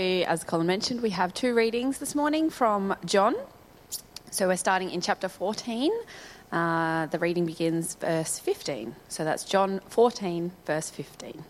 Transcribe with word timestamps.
As 0.00 0.44
Colin 0.44 0.66
mentioned, 0.66 1.02
we 1.02 1.10
have 1.10 1.34
two 1.34 1.54
readings 1.54 1.98
this 1.98 2.14
morning 2.14 2.48
from 2.48 2.96
John. 3.04 3.34
So 4.30 4.48
we're 4.48 4.56
starting 4.56 4.90
in 4.90 5.02
chapter 5.02 5.28
14. 5.28 5.92
Uh, 6.50 7.04
the 7.04 7.18
reading 7.18 7.44
begins 7.44 7.96
verse 7.96 8.38
15. 8.38 8.96
So 9.08 9.24
that's 9.24 9.44
John 9.44 9.82
14, 9.88 10.52
verse 10.64 10.88
15. 10.88 11.44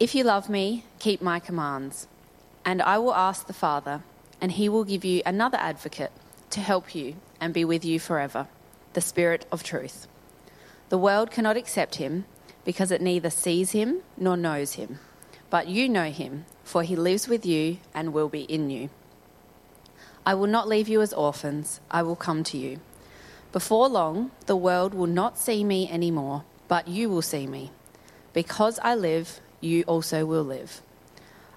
If 0.00 0.12
you 0.16 0.24
love 0.24 0.50
me, 0.50 0.86
keep 0.98 1.22
my 1.22 1.38
commands, 1.38 2.08
and 2.64 2.82
I 2.82 2.98
will 2.98 3.14
ask 3.14 3.46
the 3.46 3.52
Father, 3.52 4.02
and 4.40 4.50
he 4.50 4.68
will 4.68 4.84
give 4.84 5.04
you 5.04 5.22
another 5.24 5.58
advocate 5.58 6.10
to 6.50 6.58
help 6.58 6.96
you 6.96 7.14
and 7.40 7.54
be 7.54 7.64
with 7.64 7.84
you 7.84 8.00
forever 8.00 8.48
the 8.94 9.00
Spirit 9.00 9.46
of 9.52 9.62
truth. 9.62 10.08
The 10.88 10.98
world 10.98 11.30
cannot 11.30 11.56
accept 11.56 11.94
him 11.94 12.24
because 12.64 12.90
it 12.90 13.00
neither 13.00 13.30
sees 13.30 13.70
him 13.70 14.02
nor 14.16 14.36
knows 14.36 14.72
him. 14.72 14.98
But 15.48 15.68
you 15.68 15.88
know 15.88 16.10
him, 16.10 16.44
for 16.64 16.82
he 16.82 16.96
lives 16.96 17.28
with 17.28 17.46
you 17.46 17.78
and 17.94 18.12
will 18.12 18.28
be 18.28 18.42
in 18.42 18.70
you. 18.70 18.90
I 20.24 20.34
will 20.34 20.48
not 20.48 20.66
leave 20.66 20.88
you 20.88 21.00
as 21.02 21.12
orphans, 21.12 21.80
I 21.90 22.02
will 22.02 22.16
come 22.16 22.42
to 22.44 22.58
you. 22.58 22.80
Before 23.52 23.88
long, 23.88 24.32
the 24.46 24.56
world 24.56 24.92
will 24.92 25.06
not 25.06 25.38
see 25.38 25.62
me 25.62 25.88
anymore, 25.88 26.44
but 26.66 26.88
you 26.88 27.08
will 27.08 27.22
see 27.22 27.46
me. 27.46 27.70
Because 28.32 28.80
I 28.82 28.94
live, 28.96 29.40
you 29.60 29.84
also 29.84 30.26
will 30.26 30.42
live. 30.42 30.82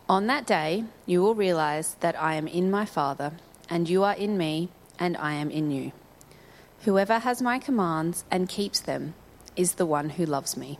On 0.08 0.28
that 0.28 0.46
day, 0.46 0.86
you 1.06 1.22
will 1.22 1.36
realize 1.36 1.96
that 2.00 2.20
I 2.22 2.36
am 2.36 2.48
in 2.48 2.70
my 2.70 2.86
Father, 2.86 3.34
and 3.70 3.90
you 3.90 4.04
are 4.04 4.16
in 4.16 4.38
me, 4.38 4.70
and 5.00 5.18
I 5.18 5.34
am 5.34 5.50
in 5.50 5.72
you. 5.72 5.92
Whoever 6.82 7.20
has 7.20 7.42
my 7.42 7.60
commands 7.60 8.24
and 8.32 8.48
keeps 8.48 8.80
them 8.80 9.16
is 9.56 9.74
the 9.74 9.86
one 9.86 10.12
who 10.12 10.26
loves 10.26 10.56
me. 10.56 10.80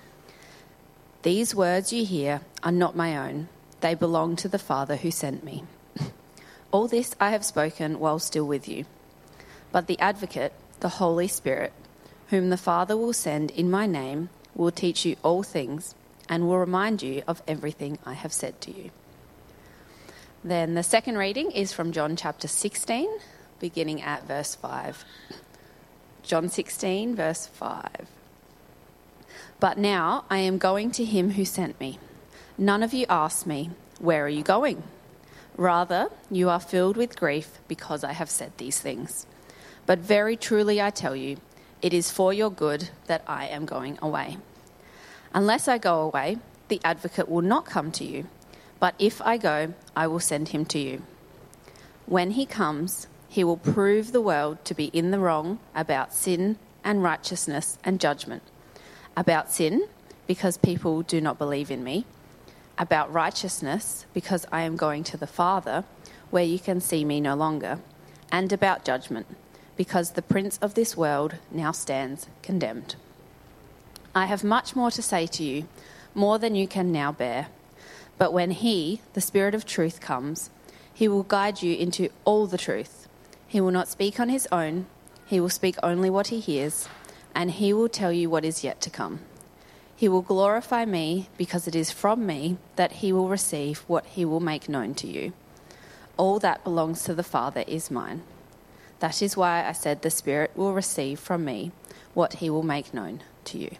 These 1.23 1.53
words 1.53 1.93
you 1.93 2.03
hear 2.03 2.41
are 2.63 2.71
not 2.71 2.95
my 2.95 3.15
own, 3.15 3.47
they 3.81 3.93
belong 3.93 4.35
to 4.37 4.47
the 4.47 4.57
Father 4.57 4.95
who 4.95 5.11
sent 5.11 5.43
me. 5.43 5.63
All 6.71 6.87
this 6.87 7.15
I 7.19 7.29
have 7.29 7.45
spoken 7.45 7.99
while 7.99 8.17
still 8.17 8.45
with 8.45 8.67
you. 8.67 8.85
But 9.71 9.85
the 9.85 9.99
Advocate, 9.99 10.53
the 10.79 10.89
Holy 10.89 11.27
Spirit, 11.27 11.73
whom 12.29 12.49
the 12.49 12.57
Father 12.57 12.97
will 12.97 13.13
send 13.13 13.51
in 13.51 13.69
my 13.69 13.85
name, 13.85 14.29
will 14.55 14.71
teach 14.71 15.05
you 15.05 15.15
all 15.21 15.43
things 15.43 15.95
and 16.27 16.47
will 16.47 16.57
remind 16.57 17.03
you 17.03 17.21
of 17.27 17.43
everything 17.47 17.99
I 18.05 18.13
have 18.13 18.33
said 18.33 18.59
to 18.61 18.71
you. 18.71 18.89
Then 20.43 20.73
the 20.73 20.83
second 20.83 21.17
reading 21.17 21.51
is 21.51 21.71
from 21.71 21.91
John 21.91 22.15
chapter 22.15 22.47
16, 22.47 23.07
beginning 23.59 24.01
at 24.01 24.27
verse 24.27 24.55
5. 24.55 25.05
John 26.23 26.49
16, 26.49 27.15
verse 27.15 27.45
5. 27.45 28.07
But 29.61 29.77
now 29.77 30.25
I 30.27 30.39
am 30.39 30.57
going 30.57 30.89
to 30.93 31.05
him 31.05 31.33
who 31.33 31.45
sent 31.45 31.79
me. 31.79 31.99
None 32.57 32.81
of 32.81 32.95
you 32.95 33.05
asked 33.07 33.45
me, 33.45 33.69
Where 33.99 34.25
are 34.25 34.35
you 34.37 34.41
going? 34.41 34.81
Rather, 35.55 36.09
you 36.31 36.49
are 36.49 36.59
filled 36.59 36.97
with 36.97 37.15
grief 37.15 37.59
because 37.67 38.03
I 38.03 38.13
have 38.13 38.31
said 38.31 38.53
these 38.57 38.79
things. 38.79 39.27
But 39.85 39.99
very 39.99 40.35
truly 40.35 40.81
I 40.81 40.89
tell 40.89 41.15
you, 41.15 41.37
it 41.79 41.93
is 41.93 42.09
for 42.09 42.33
your 42.33 42.49
good 42.49 42.89
that 43.05 43.23
I 43.27 43.45
am 43.49 43.67
going 43.67 43.99
away. 44.01 44.37
Unless 45.31 45.67
I 45.67 45.77
go 45.77 46.01
away, 46.01 46.39
the 46.67 46.81
advocate 46.83 47.29
will 47.29 47.43
not 47.43 47.65
come 47.65 47.91
to 47.91 48.03
you, 48.03 48.25
but 48.79 48.95
if 48.97 49.21
I 49.21 49.37
go, 49.37 49.75
I 49.95 50.07
will 50.07 50.19
send 50.19 50.49
him 50.49 50.65
to 50.73 50.79
you. 50.79 51.03
When 52.07 52.31
he 52.31 52.47
comes, 52.47 53.05
he 53.29 53.43
will 53.43 53.57
prove 53.57 54.11
the 54.11 54.21
world 54.21 54.65
to 54.65 54.73
be 54.73 54.85
in 54.85 55.11
the 55.11 55.19
wrong 55.19 55.59
about 55.75 56.15
sin 56.15 56.57
and 56.83 57.03
righteousness 57.03 57.77
and 57.83 57.99
judgment 57.99 58.41
about 59.15 59.51
sin, 59.51 59.87
because 60.27 60.57
people 60.57 61.01
do 61.01 61.19
not 61.19 61.37
believe 61.37 61.69
in 61.69 61.83
me, 61.83 62.05
about 62.77 63.11
righteousness, 63.11 64.05
because 64.13 64.45
I 64.51 64.61
am 64.61 64.75
going 64.75 65.03
to 65.05 65.17
the 65.17 65.27
Father, 65.27 65.83
where 66.29 66.43
you 66.43 66.59
can 66.59 66.79
see 66.79 67.03
me 67.03 67.19
no 67.19 67.35
longer, 67.35 67.79
and 68.31 68.51
about 68.53 68.85
judgment, 68.85 69.27
because 69.75 70.11
the 70.11 70.21
prince 70.21 70.57
of 70.61 70.73
this 70.73 70.95
world 70.95 71.35
now 71.51 71.71
stands 71.71 72.27
condemned. 72.41 72.95
I 74.15 74.25
have 74.25 74.43
much 74.43 74.75
more 74.75 74.91
to 74.91 75.01
say 75.01 75.27
to 75.27 75.43
you, 75.43 75.67
more 76.13 76.39
than 76.39 76.55
you 76.55 76.67
can 76.67 76.91
now 76.91 77.11
bear. 77.11 77.47
But 78.17 78.33
when 78.33 78.51
He, 78.51 79.01
the 79.13 79.21
Spirit 79.21 79.55
of 79.55 79.65
truth, 79.65 79.99
comes, 79.99 80.49
He 80.93 81.07
will 81.07 81.23
guide 81.23 81.61
you 81.61 81.75
into 81.75 82.09
all 82.25 82.47
the 82.47 82.57
truth. 82.57 83.07
He 83.47 83.59
will 83.59 83.71
not 83.71 83.87
speak 83.87 84.19
on 84.19 84.29
His 84.29 84.47
own, 84.51 84.85
He 85.25 85.39
will 85.39 85.49
speak 85.49 85.75
only 85.83 86.09
what 86.09 86.27
He 86.27 86.39
hears 86.39 86.87
and 87.33 87.51
he 87.51 87.73
will 87.73 87.89
tell 87.89 88.11
you 88.11 88.29
what 88.29 88.45
is 88.45 88.63
yet 88.63 88.81
to 88.81 88.89
come. 88.89 89.19
He 89.95 90.09
will 90.09 90.21
glorify 90.21 90.85
me 90.85 91.29
because 91.37 91.67
it 91.67 91.75
is 91.75 91.91
from 91.91 92.25
me 92.25 92.57
that 92.75 92.93
he 92.93 93.13
will 93.13 93.29
receive 93.29 93.79
what 93.87 94.05
he 94.05 94.25
will 94.25 94.39
make 94.39 94.67
known 94.67 94.95
to 94.95 95.07
you. 95.07 95.33
All 96.17 96.39
that 96.39 96.63
belongs 96.63 97.03
to 97.03 97.13
the 97.13 97.23
Father 97.23 97.63
is 97.67 97.91
mine. 97.91 98.23
That 98.99 99.21
is 99.21 99.37
why 99.37 99.67
I 99.67 99.71
said 99.71 100.01
the 100.01 100.09
Spirit 100.09 100.51
will 100.55 100.73
receive 100.73 101.19
from 101.19 101.45
me 101.45 101.71
what 102.13 102.33
he 102.35 102.49
will 102.49 102.63
make 102.63 102.93
known 102.93 103.21
to 103.45 103.57
you. 103.57 103.75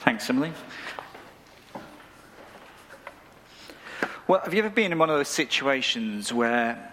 Thanks, 0.00 0.28
Emily. 0.28 0.52
Well, 4.26 4.40
have 4.42 4.54
you 4.54 4.60
ever 4.60 4.70
been 4.70 4.90
in 4.90 4.98
one 4.98 5.10
of 5.10 5.18
those 5.18 5.28
situations 5.28 6.32
where 6.32 6.90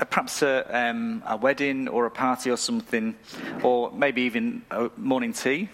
uh, 0.00 0.04
perhaps 0.06 0.40
a, 0.40 0.64
um, 0.74 1.22
a, 1.26 1.36
wedding 1.36 1.88
or 1.88 2.06
a 2.06 2.10
party 2.10 2.50
or 2.50 2.56
something, 2.56 3.14
or 3.62 3.92
maybe 3.92 4.22
even 4.22 4.62
a 4.70 4.90
morning 4.96 5.34
tea 5.34 5.68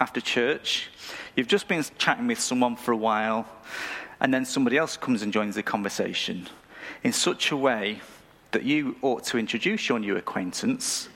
after 0.00 0.20
church, 0.20 0.90
you've 1.36 1.46
just 1.46 1.68
been 1.68 1.84
chatting 1.98 2.26
with 2.26 2.40
someone 2.40 2.74
for 2.74 2.90
a 2.90 2.96
while, 2.96 3.46
and 4.18 4.34
then 4.34 4.44
somebody 4.44 4.76
else 4.76 4.96
comes 4.96 5.22
and 5.22 5.32
joins 5.32 5.54
the 5.54 5.62
conversation 5.62 6.48
in 7.04 7.12
such 7.12 7.52
a 7.52 7.56
way 7.56 8.00
that 8.50 8.64
you 8.64 8.96
ought 9.02 9.22
to 9.26 9.38
introduce 9.38 9.88
your 9.88 10.00
new 10.00 10.16
acquaintance, 10.16 11.08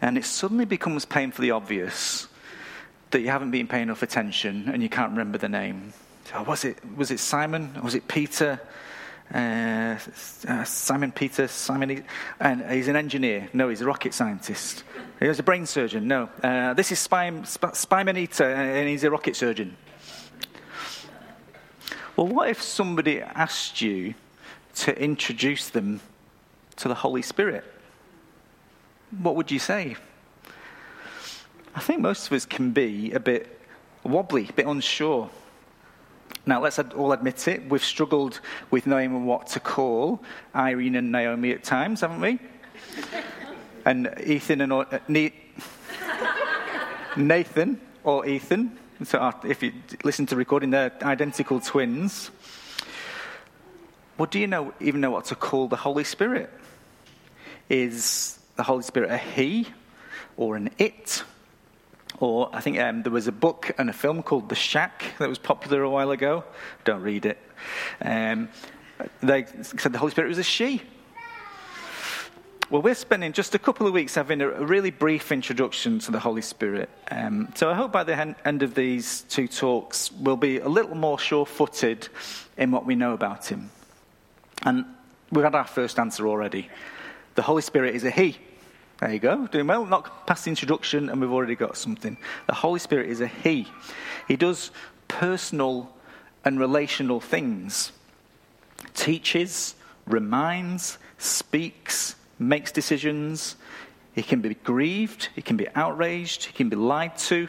and 0.00 0.16
it 0.16 0.24
suddenly 0.24 0.64
becomes 0.64 1.04
painfully 1.04 1.50
obvious 1.50 2.28
that 3.10 3.20
you 3.20 3.30
haven't 3.30 3.50
been 3.50 3.66
paying 3.66 3.82
enough 3.82 4.04
attention 4.04 4.68
and 4.68 4.80
you 4.80 4.88
can't 4.88 5.10
remember 5.10 5.38
the 5.38 5.48
name. 5.48 5.92
Oh, 6.34 6.42
was 6.42 6.64
it 6.64 6.78
was 6.96 7.10
it 7.10 7.20
Simon? 7.20 7.78
Was 7.82 7.94
it 7.94 8.06
Peter? 8.06 8.60
Uh, 9.32 9.98
uh, 10.48 10.64
Simon 10.64 11.12
Peter, 11.12 11.48
Simon, 11.48 12.02
and 12.40 12.70
he's 12.70 12.88
an 12.88 12.96
engineer. 12.96 13.48
No, 13.52 13.68
he's 13.68 13.82
a 13.82 13.86
rocket 13.86 14.14
scientist. 14.14 14.84
He 15.20 15.28
was 15.28 15.38
a 15.38 15.42
brain 15.42 15.66
surgeon. 15.66 16.08
No, 16.08 16.30
uh, 16.42 16.72
this 16.72 16.90
is 16.92 16.98
Spy, 16.98 17.30
Spy, 17.44 18.00
and 18.00 18.88
he's 18.88 19.04
a 19.04 19.10
rocket 19.10 19.36
surgeon. 19.36 19.76
Well, 22.16 22.26
what 22.26 22.48
if 22.48 22.62
somebody 22.62 23.20
asked 23.20 23.82
you 23.82 24.14
to 24.76 24.98
introduce 25.00 25.68
them 25.68 26.00
to 26.76 26.88
the 26.88 26.94
Holy 26.94 27.22
Spirit? 27.22 27.64
What 29.20 29.36
would 29.36 29.50
you 29.50 29.58
say? 29.58 29.96
I 31.74 31.80
think 31.80 32.00
most 32.00 32.26
of 32.26 32.32
us 32.32 32.44
can 32.44 32.72
be 32.72 33.12
a 33.12 33.20
bit 33.20 33.60
wobbly, 34.04 34.48
a 34.48 34.52
bit 34.52 34.66
unsure. 34.66 35.30
Now, 36.48 36.62
let's 36.62 36.78
all 36.78 37.12
admit 37.12 37.46
it, 37.46 37.68
we've 37.68 37.84
struggled 37.84 38.40
with 38.70 38.86
knowing 38.86 39.26
what 39.26 39.48
to 39.48 39.60
call 39.60 40.24
Irene 40.56 40.96
and 40.96 41.12
Naomi 41.12 41.50
at 41.50 41.62
times, 41.62 42.00
haven't 42.00 42.22
we? 42.22 42.38
and 43.84 44.14
Ethan 44.24 44.62
and 44.62 44.72
uh, 44.72 44.86
ne- 45.08 45.34
Nathan 47.18 47.78
or 48.02 48.24
Ethan. 48.24 48.78
So 49.04 49.18
uh, 49.18 49.32
if 49.44 49.62
you 49.62 49.74
listen 50.04 50.24
to 50.24 50.36
recording, 50.36 50.70
they're 50.70 50.90
identical 51.02 51.60
twins. 51.60 52.30
Well, 54.16 54.24
do 54.24 54.38
you 54.38 54.46
know 54.46 54.72
even 54.80 55.02
know 55.02 55.10
what 55.10 55.26
to 55.26 55.34
call 55.34 55.68
the 55.68 55.76
Holy 55.76 56.04
Spirit? 56.04 56.48
Is 57.68 58.38
the 58.56 58.62
Holy 58.62 58.84
Spirit 58.84 59.10
a 59.10 59.18
he 59.18 59.68
or 60.38 60.56
an 60.56 60.70
it? 60.78 61.24
Or 62.20 62.50
I 62.52 62.60
think 62.60 62.78
um, 62.78 63.02
there 63.02 63.12
was 63.12 63.28
a 63.28 63.32
book 63.32 63.70
and 63.78 63.88
a 63.88 63.92
film 63.92 64.22
called 64.22 64.48
The 64.48 64.56
Shack 64.56 65.04
that 65.18 65.28
was 65.28 65.38
popular 65.38 65.82
a 65.82 65.90
while 65.90 66.10
ago. 66.10 66.44
Don't 66.84 67.02
read 67.02 67.26
it. 67.26 67.38
Um, 68.00 68.48
they 69.22 69.46
said 69.62 69.92
the 69.92 69.98
Holy 69.98 70.10
Spirit 70.10 70.28
was 70.28 70.38
a 70.38 70.42
she. 70.42 70.82
Well, 72.70 72.82
we're 72.82 72.94
spending 72.94 73.32
just 73.32 73.54
a 73.54 73.58
couple 73.58 73.86
of 73.86 73.94
weeks 73.94 74.14
having 74.14 74.42
a 74.42 74.50
really 74.50 74.90
brief 74.90 75.32
introduction 75.32 76.00
to 76.00 76.10
the 76.10 76.18
Holy 76.18 76.42
Spirit. 76.42 76.90
Um, 77.10 77.50
so 77.54 77.70
I 77.70 77.74
hope 77.74 77.92
by 77.92 78.04
the 78.04 78.36
end 78.44 78.62
of 78.62 78.74
these 78.74 79.22
two 79.30 79.48
talks, 79.48 80.12
we'll 80.12 80.36
be 80.36 80.58
a 80.58 80.68
little 80.68 80.94
more 80.94 81.18
sure 81.18 81.46
footed 81.46 82.08
in 82.58 82.70
what 82.70 82.84
we 82.84 82.94
know 82.94 83.14
about 83.14 83.46
Him. 83.46 83.70
And 84.64 84.84
we've 85.32 85.44
had 85.44 85.54
our 85.54 85.66
first 85.66 85.98
answer 85.98 86.28
already. 86.28 86.68
The 87.36 87.42
Holy 87.42 87.62
Spirit 87.62 87.94
is 87.94 88.04
a 88.04 88.10
He. 88.10 88.36
There 89.00 89.12
you 89.12 89.20
go, 89.20 89.46
doing 89.46 89.68
well. 89.68 89.86
Not 89.86 90.26
past 90.26 90.44
the 90.44 90.50
introduction, 90.50 91.08
and 91.08 91.20
we've 91.20 91.32
already 91.32 91.54
got 91.54 91.76
something. 91.76 92.16
The 92.48 92.54
Holy 92.54 92.80
Spirit 92.80 93.08
is 93.10 93.20
a 93.20 93.28
He. 93.28 93.68
He 94.26 94.36
does 94.36 94.72
personal 95.06 95.94
and 96.44 96.58
relational 96.58 97.20
things, 97.20 97.92
teaches, 98.94 99.76
reminds, 100.06 100.98
speaks, 101.18 102.16
makes 102.38 102.72
decisions. 102.72 103.56
He 104.14 104.22
can 104.22 104.40
be 104.40 104.54
grieved, 104.54 105.28
he 105.36 105.42
can 105.42 105.56
be 105.56 105.68
outraged, 105.76 106.46
he 106.46 106.52
can 106.52 106.68
be 106.68 106.76
lied 106.76 107.16
to, 107.18 107.48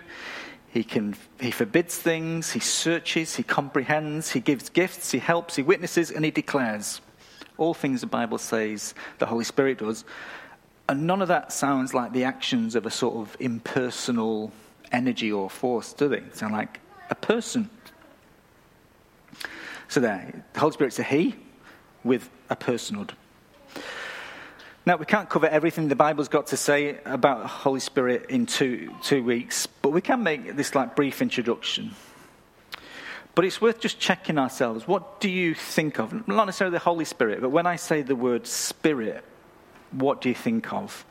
he, 0.71 0.83
can, 0.83 1.15
he 1.39 1.49
forbids 1.49 1.97
things, 1.97 2.51
he 2.51 2.59
searches, 2.59 3.35
he 3.35 3.43
comprehends, 3.43 4.31
he 4.31 4.39
gives 4.39 4.69
gifts, 4.69 5.11
he 5.11 5.17
helps, 5.17 5.55
he 5.55 5.63
witnesses, 5.63 6.11
and 6.11 6.23
he 6.23 6.29
declares. 6.29 7.01
All 7.57 7.73
things 7.73 8.01
the 8.01 8.07
Bible 8.07 8.37
says 8.37 8.93
the 9.17 9.25
Holy 9.25 9.43
Spirit 9.43 9.79
does. 9.79 10.05
And 10.89 11.06
none 11.06 11.21
of 11.21 11.27
that 11.27 11.53
sounds 11.53 11.94
like 11.94 12.13
the 12.13 12.24
actions 12.24 12.74
of 12.74 12.88
a 12.88 12.89
sort 12.89 13.15
of 13.15 13.38
impersonal 13.39 14.51
energy 14.91 15.31
or 15.31 15.47
force, 15.47 15.94
do 15.94 16.09
they? 16.09 16.18
It 16.18 16.36
sound 16.36 16.53
like 16.53 16.80
a 17.12 17.15
person. 17.15 17.69
So 19.88 20.00
there, 20.00 20.44
the 20.53 20.59
Holy 20.59 20.74
Spirit's 20.74 20.97
a 20.97 21.03
he 21.03 21.36
with 22.03 22.27
a 22.50 22.56
personhood. 22.56 23.12
Now, 24.83 24.95
we 24.95 25.06
can't 25.06 25.30
cover 25.30 25.45
everything 25.45 25.89
the 25.89 25.95
Bible's 25.95 26.27
got 26.27 26.47
to 26.47 26.57
say 26.57 26.97
about 27.06 27.44
the 27.44 27.47
Holy 27.47 27.81
Spirit 27.81 28.31
in 28.31 28.47
two, 28.47 28.92
two 29.03 29.24
weeks, 29.24 29.68
but 29.68 29.92
we 29.92 30.01
can 30.01 30.24
make 30.24 30.56
this 30.56 30.74
like 30.74 30.95
brief 30.95 31.21
introduction. 31.21 31.92
But 33.35 33.45
it's 33.45 33.62
worth 33.62 33.80
just 33.80 34.00
checking 34.00 34.39
ourselves. 34.39 34.88
What 34.88 35.21
do 35.21 35.30
you 35.30 35.53
think 35.53 36.00
of? 36.00 36.27
Not 36.27 36.45
necessarily 36.45 36.74
the 36.74 36.80
Holy 36.80 37.06
Spirit, 37.06 37.42
but 37.42 37.50
when 37.50 37.68
I 37.68 37.75
say 37.75 38.01
the 38.01 38.15
word 38.15 38.47
Spirit, 38.47 39.24
what 39.91 40.21
do 40.21 40.30
you 40.30 40.36
think 40.36 40.71
of? 40.74 41.06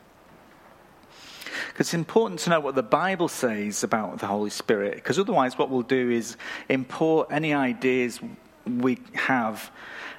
Because 1.67 1.87
it's 1.87 1.93
important 1.93 2.39
to 2.41 2.49
know 2.49 2.59
what 2.59 2.75
the 2.75 2.83
Bible 2.83 3.27
says 3.27 3.83
about 3.83 4.19
the 4.19 4.27
Holy 4.27 4.49
Spirit, 4.49 4.95
because 4.95 5.19
otherwise, 5.19 5.57
what 5.57 5.69
we'll 5.69 5.81
do 5.81 6.09
is 6.09 6.37
import 6.69 7.27
any 7.31 7.53
ideas 7.53 8.19
we 8.65 8.99
have 9.13 9.71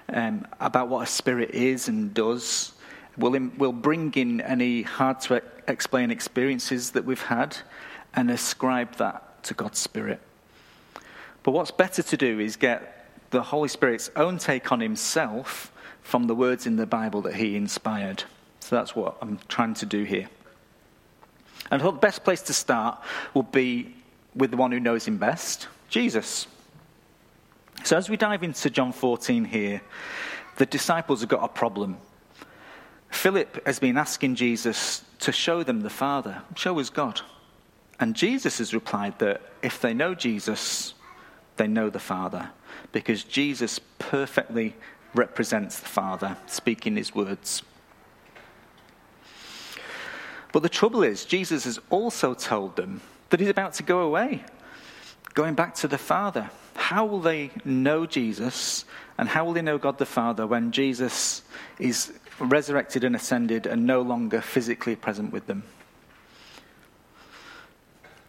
um, 0.09 0.47
about 0.61 0.89
what 0.89 1.03
a 1.03 1.07
spirit 1.07 1.51
is 1.51 1.89
and 1.89 2.13
does 2.13 2.73
We'll, 3.21 3.51
we'll 3.59 3.73
bring 3.73 4.13
in 4.15 4.41
any 4.41 4.83
hard 4.83 5.21
to 5.23 5.43
explain 5.69 6.11
experiences 6.11 6.93
that 6.93 7.05
we've 7.05 7.21
had 7.21 7.57
and 8.15 8.31
ascribe 8.31 8.97
that 8.97 9.43
to 9.45 9.55
God's 9.55 9.79
Spirit. 9.79 10.21
But 11.43 11.53
what's 11.53 11.71
better 11.71 12.03
to 12.03 12.17
do 12.17 12.41
is 12.41 12.57
get 12.57 13.11
the 13.31 13.43
Holy 13.43 13.69
Spirit's 13.69 14.11
own 14.17 14.39
take 14.39 14.73
on 14.73 14.81
himself 14.81 15.73
from 16.03 16.27
the 16.29 16.35
words 16.35 16.67
in 16.67 16.77
the 16.77 16.87
Bible 16.87 17.21
that 17.23 17.35
he 17.35 17.57
inspired. 17.57 18.25
So 18.71 18.77
that's 18.77 18.95
what 18.95 19.17
I'm 19.21 19.41
trying 19.49 19.75
to 19.75 19.85
do 19.85 20.05
here. 20.05 20.29
And 21.73 21.83
I 21.83 21.85
thought 21.85 21.95
the 21.95 22.07
best 22.07 22.23
place 22.23 22.41
to 22.43 22.53
start 22.53 23.03
would 23.35 23.51
be 23.51 23.97
with 24.33 24.53
the 24.53 24.57
one 24.57 24.71
who 24.71 24.79
knows 24.79 25.09
him 25.09 25.17
best, 25.17 25.67
Jesus. 25.89 26.47
So 27.83 27.97
as 27.97 28.09
we 28.09 28.17
dive 28.17 28.45
into 28.45 28.71
John 28.71 28.93
14 28.93 29.45
here, 29.45 29.81
the 30.55 30.67
disciples 30.67 31.19
have 31.19 31.29
got 31.29 31.43
a 31.43 31.49
problem. 31.49 31.97
Philip 33.09 33.67
has 33.67 33.81
been 33.81 33.97
asking 33.97 34.37
Jesus 34.37 35.03
to 35.19 35.33
show 35.33 35.65
them 35.65 35.81
the 35.81 35.91
Father, 35.91 36.41
show 36.55 36.79
us 36.79 36.91
God. 36.91 37.23
And 37.99 38.15
Jesus 38.15 38.59
has 38.59 38.73
replied 38.73 39.19
that 39.19 39.43
if 39.63 39.81
they 39.81 39.95
know 39.95 40.15
Jesus, 40.15 40.95
they 41.57 41.67
know 41.67 41.91
the 41.91 41.99
Father, 41.99 42.51
because 42.93 43.25
Jesus 43.25 43.81
perfectly 43.99 44.77
represents 45.13 45.81
the 45.81 45.89
Father, 45.89 46.37
speaking 46.47 46.95
his 46.95 47.13
words. 47.13 47.65
But 50.53 50.63
the 50.63 50.69
trouble 50.69 51.03
is, 51.03 51.25
Jesus 51.25 51.65
has 51.65 51.79
also 51.91 52.35
told 52.35 52.77
them 52.77 53.01
that 53.31 53.41
he's 53.41 53.49
about 53.49 53.75
to 53.75 53.83
go 53.83 54.01
away, 54.01 54.45
going 55.35 55.55
back 55.55 55.75
to 55.77 55.89
the 55.89 55.99
Father. 55.99 56.51
How 56.75 57.05
will 57.05 57.21
they 57.21 57.51
know 57.65 58.07
Jesus 58.07 58.85
and 59.19 59.29
how 59.29 59.45
will 59.45 59.53
they 59.53 59.63
know 59.63 59.79
God 59.79 59.99
the 59.99 60.07
Father 60.07 60.47
when 60.47 60.73
Jesus 60.73 61.43
is 61.79 62.13
resurrected 62.39 63.05
and 63.05 63.15
ascended 63.15 63.67
and 63.67 63.87
no 63.87 64.03
longer 64.03 64.41
physically 64.41 64.97
present 64.97 65.33
with 65.33 65.47
them? 65.47 65.63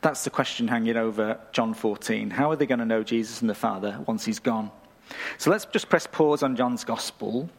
That's 0.01 0.23
the 0.23 0.29
question 0.29 0.67
hanging 0.67 0.97
over 0.97 1.39
John 1.51 1.73
14. 1.73 2.31
How 2.31 2.51
are 2.51 2.55
they 2.55 2.65
going 2.65 2.79
to 2.79 2.85
know 2.85 3.03
Jesus 3.03 3.41
and 3.41 3.49
the 3.49 3.55
Father 3.55 3.99
once 4.07 4.25
he's 4.25 4.39
gone? 4.39 4.71
So 5.37 5.51
let's 5.51 5.65
just 5.65 5.89
press 5.89 6.07
pause 6.07 6.41
on 6.43 6.55
John's 6.55 6.83
Gospel 6.83 7.49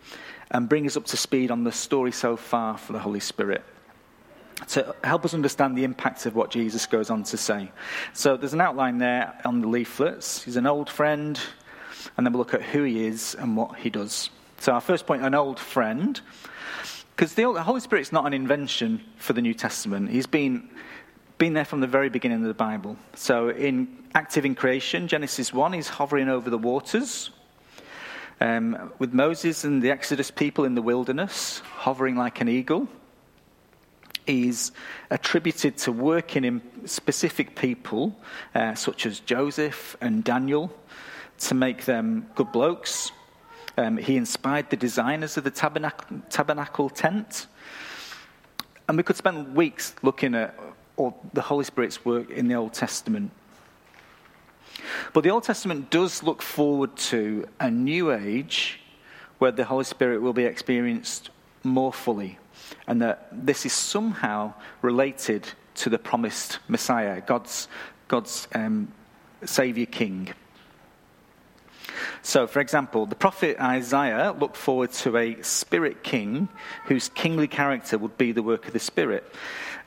and 0.50 0.68
bring 0.68 0.86
us 0.86 0.96
up 0.96 1.06
to 1.06 1.16
speed 1.16 1.50
on 1.50 1.64
the 1.64 1.72
story 1.72 2.12
so 2.12 2.36
far 2.36 2.76
for 2.76 2.92
the 2.92 2.98
Holy 2.98 3.20
Spirit 3.20 3.64
to 4.68 4.94
help 5.02 5.24
us 5.24 5.34
understand 5.34 5.76
the 5.76 5.84
impact 5.84 6.26
of 6.26 6.34
what 6.34 6.50
Jesus 6.50 6.86
goes 6.86 7.10
on 7.10 7.24
to 7.24 7.36
say. 7.36 7.70
So 8.12 8.36
there's 8.36 8.54
an 8.54 8.60
outline 8.60 8.98
there 8.98 9.38
on 9.44 9.60
the 9.60 9.68
leaflets. 9.68 10.42
He's 10.42 10.56
an 10.56 10.66
old 10.66 10.88
friend, 10.88 11.38
and 12.16 12.26
then 12.26 12.32
we'll 12.32 12.40
look 12.40 12.54
at 12.54 12.62
who 12.62 12.84
he 12.84 13.06
is 13.06 13.34
and 13.34 13.56
what 13.56 13.76
he 13.78 13.90
does. 13.90 14.30
So, 14.62 14.72
our 14.72 14.80
first 14.80 15.06
point 15.06 15.24
an 15.24 15.34
old 15.34 15.58
friend. 15.58 16.20
Because 17.16 17.34
the 17.34 17.52
Holy 17.62 17.80
Spirit 17.80 18.02
is 18.02 18.12
not 18.12 18.26
an 18.26 18.32
invention 18.32 19.02
for 19.16 19.32
the 19.32 19.42
New 19.42 19.54
Testament. 19.54 20.08
He's 20.08 20.26
been, 20.26 20.70
been 21.36 21.52
there 21.52 21.64
from 21.64 21.80
the 21.80 21.86
very 21.86 22.08
beginning 22.08 22.38
of 22.38 22.48
the 22.48 22.54
Bible. 22.54 22.96
So, 23.14 23.50
in 23.50 24.04
active 24.14 24.44
in 24.44 24.54
creation, 24.54 25.08
Genesis 25.08 25.52
1, 25.52 25.72
he's 25.72 25.88
hovering 25.88 26.28
over 26.28 26.48
the 26.48 26.58
waters. 26.58 27.30
Um, 28.40 28.92
with 28.98 29.12
Moses 29.12 29.64
and 29.64 29.82
the 29.82 29.90
Exodus 29.90 30.30
people 30.30 30.64
in 30.64 30.74
the 30.74 30.82
wilderness, 30.82 31.58
hovering 31.58 32.16
like 32.16 32.40
an 32.40 32.48
eagle. 32.48 32.88
He's 34.26 34.72
attributed 35.10 35.78
to 35.78 35.92
working 35.92 36.44
in 36.44 36.62
specific 36.86 37.56
people, 37.56 38.16
uh, 38.54 38.74
such 38.74 39.06
as 39.06 39.20
Joseph 39.20 39.96
and 40.00 40.22
Daniel, 40.22 40.72
to 41.40 41.54
make 41.54 41.84
them 41.84 42.28
good 42.34 42.52
blokes. 42.52 43.10
Um, 43.76 43.96
he 43.96 44.16
inspired 44.16 44.70
the 44.70 44.76
designers 44.76 45.36
of 45.36 45.44
the 45.44 45.50
tabernacle, 45.50 46.20
tabernacle 46.30 46.90
tent. 46.90 47.46
And 48.88 48.96
we 48.96 49.02
could 49.02 49.16
spend 49.16 49.56
weeks 49.56 49.94
looking 50.02 50.34
at 50.34 50.58
all 50.96 51.18
the 51.32 51.40
Holy 51.40 51.64
Spirit's 51.64 52.04
work 52.04 52.30
in 52.30 52.48
the 52.48 52.54
Old 52.54 52.74
Testament. 52.74 53.30
But 55.12 55.24
the 55.24 55.30
Old 55.30 55.44
Testament 55.44 55.90
does 55.90 56.22
look 56.22 56.42
forward 56.42 56.96
to 56.96 57.46
a 57.60 57.70
new 57.70 58.12
age 58.12 58.80
where 59.38 59.50
the 59.50 59.64
Holy 59.64 59.84
Spirit 59.84 60.22
will 60.22 60.32
be 60.32 60.44
experienced 60.44 61.30
more 61.64 61.92
fully, 61.92 62.38
and 62.86 63.02
that 63.02 63.28
this 63.32 63.66
is 63.66 63.72
somehow 63.72 64.52
related 64.80 65.48
to 65.74 65.90
the 65.90 65.98
promised 65.98 66.58
Messiah, 66.68 67.20
God's, 67.20 67.68
God's 68.08 68.48
um, 68.54 68.92
Savior 69.44 69.86
King. 69.86 70.32
So, 72.22 72.46
for 72.46 72.60
example, 72.60 73.06
the 73.06 73.14
prophet 73.14 73.58
Isaiah 73.60 74.34
looked 74.38 74.56
forward 74.56 74.92
to 74.92 75.16
a 75.16 75.42
spirit 75.42 76.02
king 76.02 76.48
whose 76.84 77.08
kingly 77.08 77.48
character 77.48 77.98
would 77.98 78.16
be 78.16 78.32
the 78.32 78.42
work 78.42 78.66
of 78.66 78.72
the 78.72 78.78
Spirit. 78.78 79.24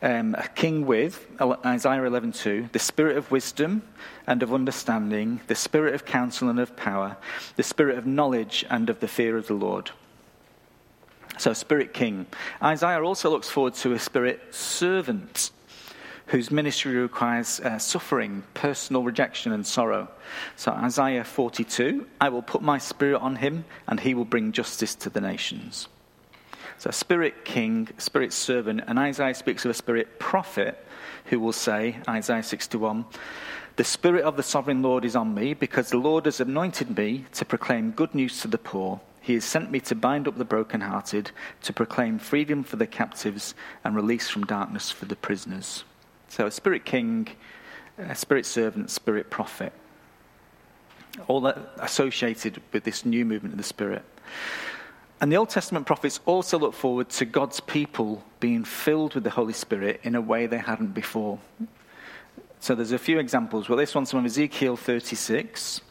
Um, 0.01 0.35
a 0.35 0.47
king 0.49 0.85
with, 0.85 1.25
Isaiah 1.41 2.01
11.2, 2.01 2.71
the 2.71 2.79
spirit 2.79 3.17
of 3.17 3.31
wisdom 3.31 3.81
and 4.27 4.43
of 4.43 4.53
understanding, 4.53 5.39
the 5.47 5.55
spirit 5.55 5.95
of 5.95 6.05
counsel 6.05 6.49
and 6.49 6.59
of 6.59 6.75
power, 6.75 7.17
the 7.55 7.63
spirit 7.63 7.97
of 7.97 8.05
knowledge 8.05 8.65
and 8.69 8.89
of 8.89 8.99
the 8.99 9.07
fear 9.07 9.37
of 9.37 9.47
the 9.47 9.53
Lord. 9.53 9.91
So, 11.37 11.53
spirit 11.53 11.93
king. 11.93 12.25
Isaiah 12.61 13.03
also 13.03 13.29
looks 13.29 13.49
forward 13.49 13.73
to 13.75 13.93
a 13.93 13.99
spirit 13.99 14.53
servant 14.53 15.51
whose 16.27 16.49
ministry 16.49 16.95
requires 16.95 17.59
uh, 17.59 17.77
suffering, 17.77 18.43
personal 18.53 19.03
rejection, 19.03 19.51
and 19.51 19.65
sorrow. 19.65 20.09
So, 20.55 20.71
Isaiah 20.71 21.23
42 21.23 22.07
I 22.19 22.29
will 22.29 22.41
put 22.41 22.61
my 22.61 22.77
spirit 22.77 23.19
on 23.19 23.35
him, 23.35 23.65
and 23.87 23.99
he 23.99 24.13
will 24.13 24.25
bring 24.25 24.51
justice 24.51 24.95
to 24.95 25.09
the 25.09 25.21
nations. 25.21 25.87
So, 26.77 26.91
spirit 26.91 27.45
king, 27.45 27.89
spirit 27.97 28.33
servant, 28.33 28.81
and 28.87 28.99
Isaiah 28.99 29.35
speaks 29.35 29.65
of 29.65 29.71
a 29.71 29.75
spirit 29.75 30.19
prophet 30.19 30.83
who 31.25 31.39
will 31.39 31.53
say, 31.53 31.97
Isaiah 32.07 32.43
61, 32.43 33.05
The 33.75 33.83
spirit 33.83 34.23
of 34.23 34.37
the 34.37 34.43
sovereign 34.43 34.81
Lord 34.81 35.05
is 35.05 35.15
on 35.15 35.33
me, 35.33 35.53
because 35.53 35.89
the 35.89 35.97
Lord 35.97 36.25
has 36.25 36.39
anointed 36.39 36.97
me 36.97 37.25
to 37.33 37.45
proclaim 37.45 37.91
good 37.91 38.13
news 38.15 38.41
to 38.41 38.47
the 38.47 38.57
poor. 38.57 38.99
He 39.25 39.33
has 39.33 39.43
sent 39.43 39.71
me 39.71 39.79
to 39.79 39.95
bind 39.95 40.27
up 40.27 40.37
the 40.37 40.45
brokenhearted, 40.45 41.31
to 41.63 41.73
proclaim 41.73 42.19
freedom 42.19 42.63
for 42.63 42.75
the 42.75 42.85
captives, 42.85 43.55
and 43.83 43.95
release 43.95 44.29
from 44.29 44.45
darkness 44.45 44.91
for 44.91 45.05
the 45.05 45.15
prisoners. 45.15 45.83
So, 46.27 46.45
a 46.45 46.51
spirit 46.51 46.85
king, 46.85 47.29
a 47.97 48.13
spirit 48.13 48.45
servant, 48.45 48.91
spirit 48.91 49.31
prophet. 49.31 49.73
All 51.27 51.41
that 51.41 51.57
associated 51.79 52.61
with 52.71 52.83
this 52.83 53.03
new 53.03 53.25
movement 53.25 53.55
of 53.55 53.57
the 53.57 53.63
spirit. 53.63 54.03
And 55.19 55.31
the 55.31 55.37
Old 55.37 55.49
Testament 55.49 55.87
prophets 55.87 56.19
also 56.27 56.59
look 56.59 56.75
forward 56.75 57.09
to 57.09 57.25
God's 57.25 57.59
people 57.61 58.23
being 58.39 58.63
filled 58.63 59.15
with 59.15 59.23
the 59.23 59.31
Holy 59.31 59.53
Spirit 59.53 60.01
in 60.03 60.13
a 60.13 60.21
way 60.21 60.45
they 60.45 60.59
hadn't 60.59 60.93
before. 60.93 61.39
So 62.59 62.75
there's 62.75 62.91
a 62.91 62.99
few 62.99 63.17
examples. 63.17 63.69
Well, 63.69 63.77
this 63.79 63.95
one's 63.95 64.11
from 64.11 64.23
Ezekiel 64.27 64.77
36. 64.77 65.81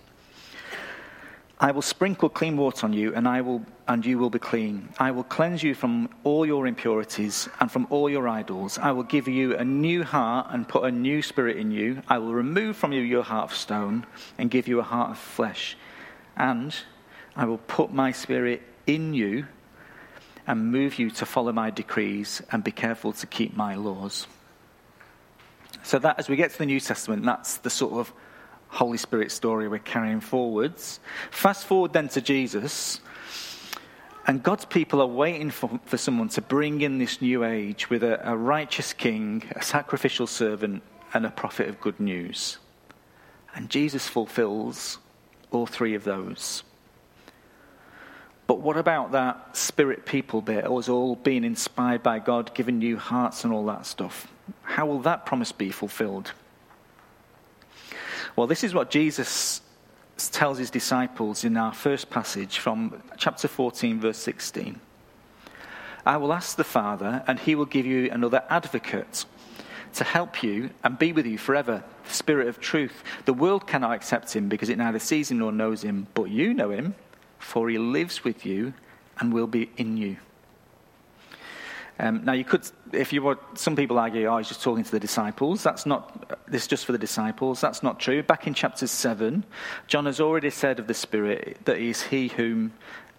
I 1.61 1.71
will 1.71 1.83
sprinkle 1.83 2.29
clean 2.29 2.57
water 2.57 2.87
on 2.87 2.93
you, 2.93 3.15
and 3.15 3.29
I 3.29 3.41
will 3.41 3.65
and 3.87 4.05
you 4.05 4.19
will 4.19 4.31
be 4.31 4.39
clean. 4.39 4.89
I 4.99 5.11
will 5.11 5.25
cleanse 5.25 5.63
you 5.63 5.75
from 5.75 6.09
all 6.25 6.47
your 6.47 6.67
impurities 6.67 7.49
and 7.61 7.71
from 7.71 7.87
all 7.91 8.09
your 8.09 8.29
idols. 8.29 8.79
I 8.79 8.93
will 8.93 9.03
give 9.03 9.29
you 9.29 9.57
a 9.57 9.65
new 9.65 10.03
heart 10.03 10.49
and 10.51 10.67
put 10.67 10.85
a 10.85 10.91
new 10.91 11.21
spirit 11.21 11.59
in 11.59 11.71
you. 11.71 12.03
I 12.09 12.19
will 12.19 12.33
remove 12.33 12.77
from 12.77 12.93
you 12.93 13.03
your 13.03 13.23
heart 13.23 13.51
of 13.51 13.57
stone 13.57 14.07
and 14.39 14.51
give 14.51 14.69
you 14.69 14.81
a 14.81 14.83
heart 14.83 15.11
of 15.11 15.19
flesh. 15.19 15.77
And 16.37 16.75
I 17.37 17.45
will 17.45 17.59
put 17.59 17.93
my 17.93 18.13
spirit 18.13 18.63
in 18.87 19.13
you 19.13 19.47
and 20.47 20.73
move 20.73 20.99
you 20.99 21.11
to 21.11 21.27
follow 21.27 21.53
my 21.53 21.71
decrees 21.71 22.43
and 22.51 22.65
be 22.65 22.73
careful 22.73 23.13
to 23.13 23.27
keep 23.27 23.55
my 23.55 23.75
laws. 23.75 24.27
So 25.83 25.99
that 25.99 26.19
as 26.19 26.29
we 26.29 26.37
get 26.37 26.53
to 26.53 26.59
the 26.59 26.67
New 26.67 26.81
Testament, 26.81 27.25
that's 27.25 27.59
the 27.59 27.71
sort 27.71 27.95
of 27.95 28.13
Holy 28.75 28.99
Spirit 28.99 29.31
story 29.31 29.69
we're 29.69 29.79
carrying 29.79 30.21
forwards. 30.21 30.99
Fast 31.31 31.65
forward 31.65 31.93
then 31.93 32.09
to 32.09 32.21
Jesus. 32.21 33.01
And 34.27 34.43
God's 34.43 34.65
people 34.65 35.01
are 35.01 35.07
waiting 35.07 35.51
for, 35.51 35.79
for 35.85 35.97
someone 35.97 36.29
to 36.31 36.41
bring 36.41 36.81
in 36.81 36.99
this 36.99 37.23
new 37.23 37.45
age 37.45 37.89
with 37.89 38.03
a, 38.03 38.21
a 38.29 38.37
righteous 38.37 38.93
king, 38.93 39.45
a 39.55 39.63
sacrificial 39.63 40.27
servant, 40.27 40.83
and 41.13 41.25
a 41.25 41.31
prophet 41.31 41.69
of 41.69 41.81
good 41.81 42.01
news. 42.01 42.59
And 43.55 43.71
Jesus 43.71 44.09
fulfills 44.09 44.99
all 45.53 45.67
three 45.67 45.95
of 45.95 46.03
those. 46.03 46.65
But 48.49 48.61
what 48.61 48.77
about 48.77 49.13
that 49.13 49.57
spirit 49.57 50.05
people 50.05 50.41
bit? 50.43 50.65
It 50.65 50.73
was 50.73 50.89
all 50.89 51.15
being 51.15 51.45
inspired 51.45 52.03
by 52.03 52.19
God, 52.19 52.55
given 52.55 52.81
new 52.81 52.97
hearts 52.97 53.45
and 53.45 53.53
all 53.53 53.65
that 53.67 53.87
stuff. 53.87 54.27
How 54.63 54.85
will 54.87 55.01
that 55.03 55.27
promise 55.27 55.53
be 55.53 55.71
fulfilled? 55.71 56.33
Well, 58.37 58.49
this 58.49 58.65
is 58.65 58.75
what 58.75 58.91
Jesus 58.91 59.61
tells 60.17 60.59
his 60.59 60.71
disciples 60.71 61.45
in 61.45 61.57
our 61.57 61.73
first 61.73 62.11
passage 62.11 62.59
from 62.59 63.01
chapter 63.17 63.47
14, 63.47 64.01
verse 64.01 64.19
16. 64.19 64.81
I 66.05 66.17
will 66.17 66.33
ask 66.33 66.57
the 66.57 66.65
Father, 66.65 67.23
and 67.29 67.39
he 67.39 67.55
will 67.55 67.65
give 67.65 67.87
you 67.87 68.11
another 68.11 68.43
advocate 68.51 69.25
to 69.95 70.05
help 70.05 70.43
you 70.43 70.71
and 70.83 70.99
be 70.99 71.13
with 71.13 71.27
you 71.27 71.39
forever, 71.39 71.85
the 72.07 72.13
Spirit 72.13 72.49
of 72.49 72.59
truth. 72.59 73.05
The 73.25 73.33
world 73.33 73.69
cannot 73.69 73.93
accept 73.93 74.35
him 74.35 74.49
because 74.49 74.69
it 74.69 74.79
neither 74.79 74.99
sees 74.99 75.31
him 75.31 75.39
nor 75.39 75.53
knows 75.53 75.83
him, 75.83 76.09
but 76.15 76.25
you 76.25 76.55
know 76.55 76.71
him, 76.71 76.97
for 77.39 77.71
he 77.71 77.79
lives 77.79 78.25
with 78.25 78.45
you 78.45 78.75
and 79.21 79.33
will 79.33 79.47
be 79.47 79.71
in 79.77 79.97
you. 79.97 80.17
Um, 81.99 82.25
now, 82.25 82.33
you 82.33 82.45
could, 82.45 82.69
if 82.93 83.13
you 83.13 83.23
were, 83.23 83.39
some 83.55 83.77
people 83.77 83.99
argue, 83.99 84.27
oh, 84.27 84.39
he's 84.39 84.49
just 84.49 84.63
talking 84.63 84.83
to 84.83 84.91
the 84.91 84.99
disciples. 84.99 85.63
That's 85.63 85.87
not, 85.87 86.41
this 86.51 86.63
is 86.63 86.69
just 86.69 86.87
for 86.87 86.93
the 86.93 86.99
disciples. 86.99 87.61
That's 87.61 87.83
not 87.85 88.01
true. 88.01 88.23
Back 88.23 88.47
in 88.49 88.55
chapter 88.55 88.87
7, 88.87 89.45
John 89.87 90.07
has 90.07 90.21
already 90.21 90.51
said 90.51 90.81
of 90.81 90.89
the 90.89 90.95
Spirit 90.95 91.59
that 91.67 91.79
he 91.79 91.91
is 91.91 92.03
he 92.03 92.29
whom 92.29 92.73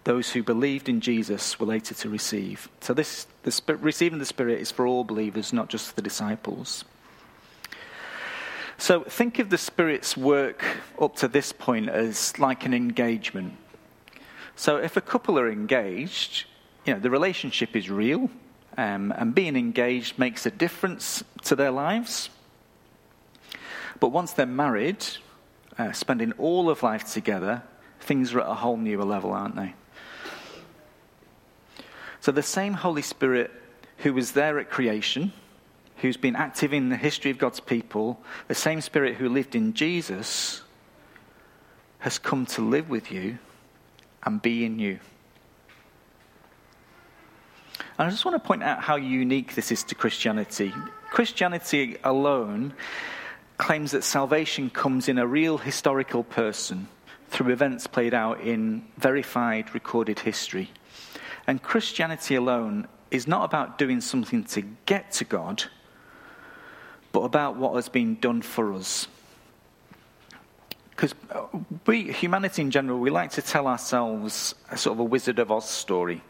those 0.04 0.30
who 0.30 0.42
believed 0.42 0.88
in 0.88 1.00
Jesus 1.00 1.58
were 1.58 1.66
later 1.66 1.94
to 1.94 2.08
receive. 2.08 2.68
So, 2.80 2.92
this, 2.92 3.26
the 3.44 3.50
Spirit, 3.50 3.80
receiving 3.80 4.18
the 4.18 4.26
Spirit 4.26 4.60
is 4.60 4.70
for 4.70 4.86
all 4.86 5.04
believers, 5.04 5.52
not 5.52 5.68
just 5.68 5.96
the 5.96 6.02
disciples. 6.02 6.84
So, 8.78 9.04
think 9.04 9.38
of 9.38 9.48
the 9.48 9.58
Spirit's 9.58 10.16
work 10.16 10.64
up 11.00 11.16
to 11.16 11.28
this 11.28 11.50
point 11.50 11.88
as 11.88 12.38
like 12.38 12.66
an 12.66 12.74
engagement. 12.74 13.54
So, 14.54 14.76
if 14.76 14.98
a 14.98 15.00
couple 15.00 15.38
are 15.38 15.50
engaged, 15.50 16.44
you 16.84 16.92
know, 16.92 17.00
the 17.00 17.10
relationship 17.10 17.74
is 17.74 17.90
real 17.90 18.30
um, 18.76 19.12
and 19.16 19.34
being 19.34 19.56
engaged 19.56 20.18
makes 20.18 20.46
a 20.46 20.50
difference 20.50 21.24
to 21.44 21.56
their 21.56 21.70
lives. 21.70 22.30
But 24.00 24.08
once 24.08 24.32
they're 24.32 24.46
married, 24.46 25.04
uh, 25.78 25.92
spending 25.92 26.32
all 26.32 26.68
of 26.68 26.82
life 26.82 27.12
together, 27.12 27.62
things 28.00 28.34
are 28.34 28.40
at 28.40 28.48
a 28.48 28.54
whole 28.54 28.76
newer 28.76 29.04
level, 29.04 29.32
aren't 29.32 29.56
they? 29.56 29.74
So 32.20 32.32
the 32.32 32.42
same 32.42 32.74
Holy 32.74 33.02
Spirit 33.02 33.50
who 33.98 34.12
was 34.12 34.32
there 34.32 34.58
at 34.58 34.70
creation, 34.70 35.32
who's 35.98 36.16
been 36.16 36.36
active 36.36 36.72
in 36.72 36.88
the 36.88 36.96
history 36.96 37.30
of 37.30 37.38
God's 37.38 37.60
people, 37.60 38.20
the 38.48 38.54
same 38.54 38.80
Spirit 38.80 39.16
who 39.16 39.28
lived 39.28 39.54
in 39.54 39.72
Jesus, 39.74 40.62
has 42.00 42.18
come 42.18 42.46
to 42.46 42.62
live 42.62 42.90
with 42.90 43.10
you 43.10 43.38
and 44.22 44.42
be 44.42 44.64
in 44.64 44.78
you. 44.78 44.98
And 47.98 48.08
I 48.08 48.10
just 48.10 48.24
want 48.26 48.40
to 48.40 48.46
point 48.46 48.62
out 48.62 48.82
how 48.82 48.96
unique 48.96 49.54
this 49.54 49.72
is 49.72 49.82
to 49.84 49.94
Christianity. 49.94 50.72
Christianity 51.10 51.96
alone 52.04 52.74
claims 53.56 53.92
that 53.92 54.04
salvation 54.04 54.68
comes 54.68 55.08
in 55.08 55.18
a 55.18 55.26
real 55.26 55.56
historical 55.56 56.22
person 56.22 56.88
through 57.28 57.52
events 57.52 57.86
played 57.86 58.12
out 58.12 58.40
in 58.40 58.84
verified, 58.98 59.74
recorded 59.74 60.18
history. 60.20 60.70
And 61.46 61.62
Christianity 61.62 62.34
alone 62.34 62.86
is 63.10 63.26
not 63.26 63.44
about 63.44 63.78
doing 63.78 64.00
something 64.00 64.44
to 64.44 64.62
get 64.84 65.12
to 65.12 65.24
God, 65.24 65.64
but 67.12 67.20
about 67.20 67.56
what 67.56 67.74
has 67.76 67.88
been 67.88 68.16
done 68.16 68.42
for 68.42 68.74
us. 68.74 69.08
Because 70.90 71.14
uh, 71.30 71.46
we, 71.86 72.12
humanity 72.12 72.62
in 72.62 72.70
general, 72.70 72.98
we 72.98 73.10
like 73.10 73.30
to 73.32 73.42
tell 73.42 73.66
ourselves 73.66 74.54
a 74.70 74.76
sort 74.76 74.96
of 74.96 75.00
a 75.00 75.04
Wizard 75.04 75.38
of 75.38 75.50
Oz 75.50 75.68
story. 75.68 76.22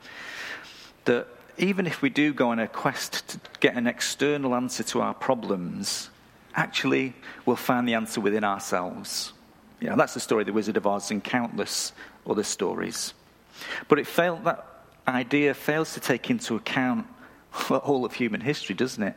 That 1.05 1.29
even 1.59 1.87
if 1.87 2.03
we 2.03 2.11
do 2.11 2.33
go 2.33 2.51
on 2.51 2.59
a 2.59 2.69
quest 2.69 3.29
to 3.29 3.41
get 3.61 3.77
an 3.77 3.87
external 3.87 4.55
answer 4.55 4.83
to 4.83 5.01
our 5.01 5.15
problems, 5.15 6.11
actually 6.55 7.15
we'll 7.45 7.57
find 7.57 7.89
the 7.89 7.95
answer 7.95 8.21
within 8.21 8.45
ourselves. 8.45 9.33
You 9.81 9.91
know, 9.91 9.97
that's 9.97 10.15
the 10.15 10.21
story 10.21 10.43
of 10.43 10.47
the 10.47 10.53
Wizard 10.53 10.77
of 10.77 10.87
Oz 10.87 11.11
and 11.11 11.23
countless 11.23 11.93
other 12.27 12.43
stories. 12.43 13.15
But 13.89 13.99
it 13.99 14.07
failed, 14.07 14.45
that 14.45 14.67
idea 15.07 15.55
fails 15.55 15.95
to 15.95 16.01
take 16.01 16.31
into 16.31 16.57
account 16.57 17.07
all 17.71 18.05
of 18.05 18.13
human 18.13 18.41
history, 18.41 18.75
doesn't 18.75 19.03
it? 19.03 19.17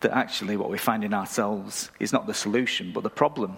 That 0.00 0.12
actually 0.12 0.56
what 0.56 0.70
we 0.70 0.78
find 0.78 1.04
in 1.04 1.14
ourselves 1.14 1.90
is 1.98 2.12
not 2.12 2.26
the 2.26 2.34
solution, 2.34 2.92
but 2.92 3.02
the 3.02 3.10
problem. 3.10 3.56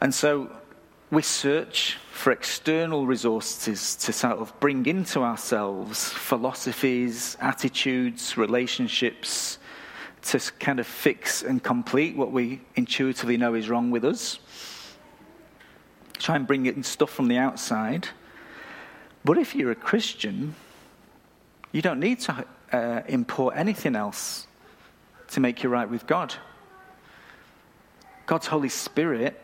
And 0.00 0.14
so 0.14 0.52
we 1.10 1.22
search 1.22 1.96
for 2.12 2.32
external 2.32 3.06
resources 3.06 3.96
to 3.96 4.12
sort 4.12 4.38
of 4.38 4.58
bring 4.60 4.84
into 4.86 5.20
ourselves 5.20 6.10
philosophies, 6.10 7.36
attitudes, 7.40 8.36
relationships 8.36 9.58
to 10.20 10.38
kind 10.58 10.80
of 10.80 10.86
fix 10.86 11.42
and 11.42 11.62
complete 11.62 12.14
what 12.16 12.30
we 12.30 12.60
intuitively 12.74 13.38
know 13.38 13.54
is 13.54 13.70
wrong 13.70 13.90
with 13.90 14.04
us. 14.04 14.38
Try 16.18 16.36
and 16.36 16.46
bring 16.46 16.66
in 16.66 16.82
stuff 16.82 17.10
from 17.10 17.28
the 17.28 17.38
outside. 17.38 18.08
But 19.24 19.38
if 19.38 19.54
you're 19.54 19.70
a 19.70 19.76
Christian, 19.76 20.54
you 21.72 21.80
don't 21.80 22.00
need 22.00 22.20
to 22.20 22.44
uh, 22.72 23.02
import 23.08 23.54
anything 23.56 23.96
else 23.96 24.46
to 25.28 25.40
make 25.40 25.62
you 25.62 25.70
right 25.70 25.88
with 25.88 26.06
God. 26.06 26.34
God's 28.26 28.48
Holy 28.48 28.68
Spirit 28.68 29.40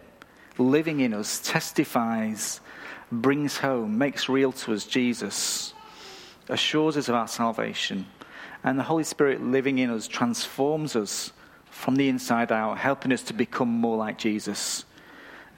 living 0.59 1.01
in 1.01 1.15
us 1.15 1.41
testifies, 1.43 2.61
brings 3.11 3.59
home, 3.59 3.99
makes 3.99 4.29
real 4.29 4.53
to 4.53 4.73
us 4.73 4.85
Jesus, 4.85 5.75
assures 6.49 6.97
us 6.97 7.09
of 7.09 7.15
our 7.15 7.29
salvation. 7.29 8.07
And 8.63 8.79
the 8.79 8.85
Holy 8.85 9.05
Spirit 9.05 9.43
living 9.43 9.79
in 9.79 9.91
us 9.91 10.09
transforms 10.09 10.97
us 10.97 11.33
from 11.71 11.97
the 11.97 12.09
inside 12.09 12.51
out, 12.51 12.79
helping 12.79 13.13
us 13.13 13.23
to 13.25 13.35
become 13.35 13.69
more 13.69 13.97
like 13.97 14.17
Jesus, 14.17 14.85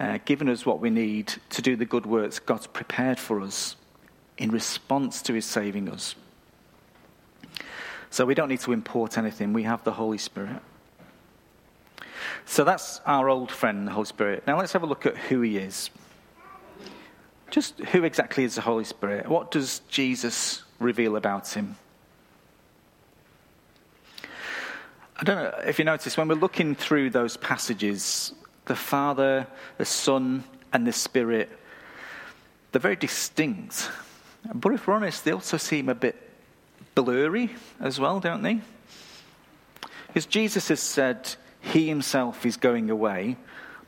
uh, 0.00 0.19
giving 0.25 0.49
us 0.49 0.67
what 0.67 0.81
we 0.81 0.91
need 0.91 1.33
to 1.50 1.62
do 1.62 1.76
the 1.76 1.85
good 1.85 2.07
works 2.07 2.38
God's 2.38 2.67
prepared 2.67 3.19
for 3.19 3.41
us 3.41 3.76
in 4.38 4.50
response 4.50 5.23
to 5.23 5.35
His 5.35 5.45
saving 5.45 5.88
us. 5.88 6.15
So 8.11 8.25
we 8.25 8.35
don't 8.35 8.49
need 8.49 8.61
to 8.61 8.73
import 8.73 9.19
anything, 9.19 9.53
we 9.53 9.65
have 9.65 9.85
the 9.85 9.93
Holy 9.93 10.19
Spirit. 10.19 10.62
So 12.45 12.64
that's 12.64 13.00
our 13.07 13.28
old 13.28 13.50
friend, 13.50 13.87
the 13.87 13.93
Holy 13.93 14.07
Spirit. 14.07 14.47
Now 14.47 14.59
let's 14.59 14.73
have 14.73 14.83
a 14.83 14.87
look 14.87 15.07
at 15.07 15.16
who 15.16 15.40
he 15.40 15.57
is. 15.57 15.90
Just 17.50 17.78
who 17.78 18.05
exactly 18.05 18.45
is 18.45 18.57
the 18.57 18.61
Holy 18.61 18.85
Spirit? 18.85 19.28
What 19.28 19.50
does 19.50 19.81
Jesus 19.88 20.62
reveal 20.78 21.16
about 21.16 21.49
him? 21.49 21.76
I 25.19 25.25
don't 25.25 25.37
know 25.37 25.61
if 25.66 25.78
you 25.78 25.85
notice, 25.85 26.16
when 26.16 26.28
we're 26.28 26.35
looking 26.35 26.75
through 26.75 27.11
those 27.11 27.38
passages, 27.38 28.35
the 28.66 28.76
Father, 28.76 29.47
the 29.78 29.85
Son, 29.85 30.45
and 30.73 30.87
the 30.87 30.93
Spirit, 30.93 31.49
they're 32.71 32.81
very 32.81 32.97
distinct. 32.97 33.90
But 34.55 34.75
if 34.75 34.87
we're 34.87 34.95
honest, 34.95 35.25
they 35.25 35.33
also 35.33 35.57
seem 35.57 35.88
a 35.88 35.95
bit 35.95 36.16
blurry 36.95 37.50
as 37.81 37.99
well, 37.99 38.21
don't 38.21 38.43
they? 38.43 38.61
Because 40.09 40.26
Jesus 40.26 40.69
has 40.69 40.81
said, 40.81 41.35
he 41.61 41.89
himself 41.89 42.47
is 42.47 42.57
going 42.57 42.91
away, 42.91 43.37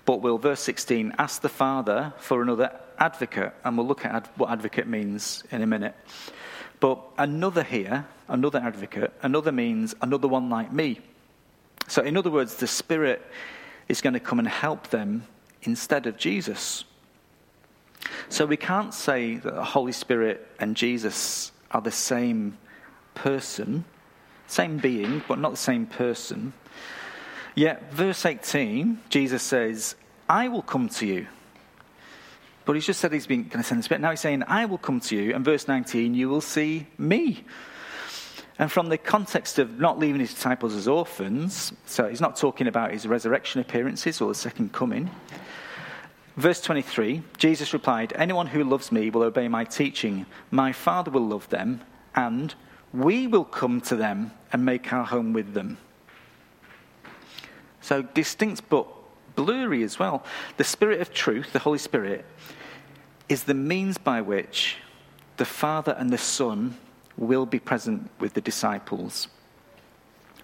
but 0.05 0.21
will, 0.23 0.39
verse 0.39 0.61
16, 0.61 1.15
ask 1.19 1.43
the 1.43 1.49
Father 1.49 2.13
for 2.19 2.43
another 2.43 2.73
advocate, 2.99 3.53
and 3.65 3.77
we'll 3.77 3.87
look 3.87 4.05
at 4.05 4.27
what 4.39 4.51
advocate 4.51 4.87
means 4.87 5.45
in 5.51 5.63
a 5.63 5.67
minute. 5.67 5.95
But 6.81 7.01
another 7.19 7.63
here, 7.63 8.07
another 8.29 8.59
advocate, 8.59 9.13
another 9.23 9.53
means 9.53 9.95
another 10.01 10.29
one 10.29 10.49
like 10.49 10.73
me. 10.73 11.01
So, 11.89 12.03
in 12.03 12.17
other 12.17 12.31
words, 12.31 12.57
the 12.57 12.67
Spirit 12.67 13.25
is 13.89 14.01
going 14.01 14.15
to 14.15 14.21
come 14.21 14.39
and 14.39 14.49
help 14.49 14.89
them 14.89 15.25
instead 15.63 16.07
of 16.07 16.17
Jesus. 16.17 16.85
So, 18.29 18.47
we 18.47 18.57
can't 18.57 18.95
say 18.95 19.37
that 19.37 19.55
the 19.55 19.65
Holy 19.65 19.93
Spirit 19.93 20.47
and 20.61 20.77
Jesus 20.77 21.51
are 21.71 21.81
the 21.81 21.91
same 21.91 22.59
person, 23.15 23.85
same 24.47 24.79
being, 24.79 25.23
but 25.27 25.39
not 25.39 25.53
the 25.53 25.57
same 25.57 25.87
person. 25.87 26.53
Yet, 27.59 27.93
verse 27.93 28.25
18, 28.25 29.01
Jesus 29.09 29.43
says, 29.43 29.97
I 30.29 30.47
will 30.47 30.63
come 30.63 30.89
to 30.91 31.05
you. 31.05 31.27
But 32.65 32.75
he's 32.75 32.87
just 32.87 33.01
said 33.01 33.13
he's 33.13 33.27
been 33.27 33.49
going 33.49 33.61
to 33.61 33.65
send 33.65 33.81
the 33.81 33.83
Spirit. 33.83 34.01
Now 34.01 34.11
he's 34.11 34.21
saying, 34.21 34.45
I 34.47 34.67
will 34.67 34.79
come 34.79 35.01
to 35.01 35.17
you. 35.17 35.35
And 35.35 35.45
verse 35.45 35.67
19, 35.67 36.15
you 36.15 36.29
will 36.29 36.41
see 36.41 36.87
me. 36.99 37.43
And 38.61 38.71
from 38.71 38.91
the 38.91 38.97
context 38.97 39.59
of 39.59 39.81
not 39.81 39.99
leaving 39.99 40.21
his 40.21 40.33
disciples 40.33 40.77
as 40.77 40.87
orphans, 40.87 41.73
so 41.85 42.09
he's 42.09 42.21
not 42.21 42.37
talking 42.37 42.69
about 42.69 42.93
his 42.93 43.09
resurrection 43.09 43.61
appearances 43.61 44.21
or 44.21 44.29
the 44.29 44.37
second 44.37 44.73
coming. 44.73 45.11
Verse 46.37 46.61
23 46.61 47.25
Jesus 47.39 47.73
replied, 47.73 48.13
Anyone 48.15 48.47
who 48.47 48.63
loves 48.63 48.93
me 48.93 49.11
will 49.11 49.23
obey 49.25 49.49
my 49.49 49.65
teaching. 49.65 50.27
My 50.53 50.71
Father 50.71 51.11
will 51.11 51.27
love 51.27 51.49
them, 51.49 51.81
and 52.15 52.55
we 52.93 53.27
will 53.27 53.45
come 53.45 53.81
to 53.81 53.97
them 53.97 54.31
and 54.53 54.65
make 54.65 54.93
our 54.93 55.05
home 55.05 55.33
with 55.33 55.55
them. 55.55 55.79
So 57.81 58.03
distinct 58.03 58.69
but 58.69 58.87
blurry 59.35 59.83
as 59.83 59.99
well. 59.99 60.25
The 60.57 60.65
Spirit 60.65 61.01
of 61.01 61.13
truth, 61.13 61.53
the 61.53 61.61
Holy 61.61 61.79
Spirit, 61.79 62.25
is 63.29 63.45
the 63.45 63.55
means 63.55 63.99
by 63.99 64.21
which 64.21 64.79
the 65.37 65.45
Father 65.45 65.95
and 65.99 66.11
the 66.11 66.19
Son 66.19 66.77
will 67.17 67.47
be 67.47 67.59
present 67.59 68.11
with 68.19 68.35
the 68.35 68.41
disciples, 68.41 69.29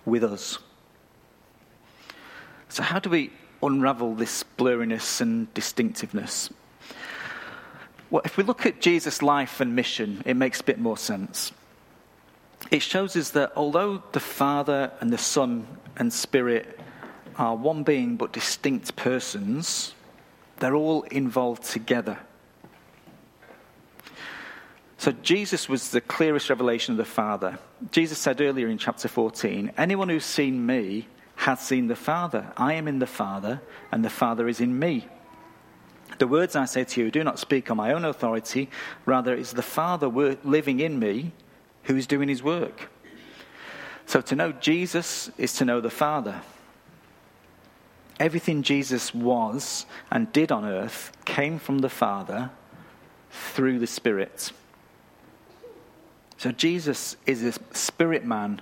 with 0.04 0.22
us. 0.24 0.58
So, 2.68 2.82
how 2.82 2.98
do 2.98 3.10
we 3.10 3.30
unravel 3.62 4.14
this 4.14 4.44
blurriness 4.58 5.20
and 5.20 5.52
distinctiveness? 5.54 6.50
Well, 8.10 8.22
if 8.24 8.36
we 8.36 8.44
look 8.44 8.66
at 8.66 8.80
Jesus' 8.80 9.22
life 9.22 9.60
and 9.60 9.74
mission, 9.74 10.22
it 10.24 10.34
makes 10.34 10.60
a 10.60 10.64
bit 10.64 10.78
more 10.78 10.96
sense. 10.96 11.52
It 12.70 12.82
shows 12.82 13.16
us 13.16 13.30
that 13.30 13.52
although 13.56 14.02
the 14.12 14.20
Father 14.20 14.92
and 15.00 15.12
the 15.12 15.18
Son 15.18 15.66
and 15.96 16.12
Spirit 16.12 16.78
are 17.36 17.56
one 17.56 17.82
being 17.82 18.16
but 18.16 18.32
distinct 18.32 18.96
persons, 18.96 19.94
they're 20.58 20.74
all 20.74 21.02
involved 21.02 21.64
together. 21.64 22.18
So 24.98 25.12
Jesus 25.12 25.68
was 25.68 25.90
the 25.90 26.00
clearest 26.00 26.48
revelation 26.48 26.92
of 26.92 26.98
the 26.98 27.04
Father. 27.04 27.58
Jesus 27.90 28.18
said 28.18 28.40
earlier 28.40 28.68
in 28.68 28.78
chapter 28.78 29.08
14, 29.08 29.72
Anyone 29.76 30.08
who's 30.08 30.24
seen 30.24 30.64
me 30.64 31.06
has 31.36 31.60
seen 31.60 31.88
the 31.88 31.96
Father. 31.96 32.52
I 32.56 32.74
am 32.74 32.88
in 32.88 33.00
the 33.00 33.06
Father, 33.06 33.60
and 33.92 34.04
the 34.04 34.10
Father 34.10 34.48
is 34.48 34.60
in 34.60 34.78
me. 34.78 35.06
The 36.18 36.26
words 36.26 36.56
I 36.56 36.64
say 36.64 36.84
to 36.84 37.00
you 37.02 37.10
do 37.10 37.24
not 37.24 37.38
speak 37.38 37.70
on 37.70 37.76
my 37.76 37.92
own 37.92 38.04
authority, 38.04 38.70
rather, 39.04 39.34
it's 39.34 39.52
the 39.52 39.62
Father 39.62 40.08
living 40.08 40.80
in 40.80 40.98
me 40.98 41.32
who 41.84 41.96
is 41.96 42.06
doing 42.06 42.28
his 42.28 42.42
work. 42.42 42.90
So 44.06 44.20
to 44.20 44.36
know 44.36 44.52
Jesus 44.52 45.30
is 45.36 45.54
to 45.54 45.64
know 45.64 45.80
the 45.80 45.90
Father. 45.90 46.40
Everything 48.20 48.62
Jesus 48.62 49.12
was 49.12 49.86
and 50.10 50.32
did 50.32 50.52
on 50.52 50.64
earth 50.64 51.12
came 51.24 51.58
from 51.58 51.78
the 51.78 51.88
Father 51.88 52.50
through 53.30 53.78
the 53.78 53.86
Spirit. 53.86 54.52
So 56.36 56.52
Jesus 56.52 57.16
is 57.26 57.42
a 57.42 57.52
spirit 57.74 58.24
man 58.24 58.60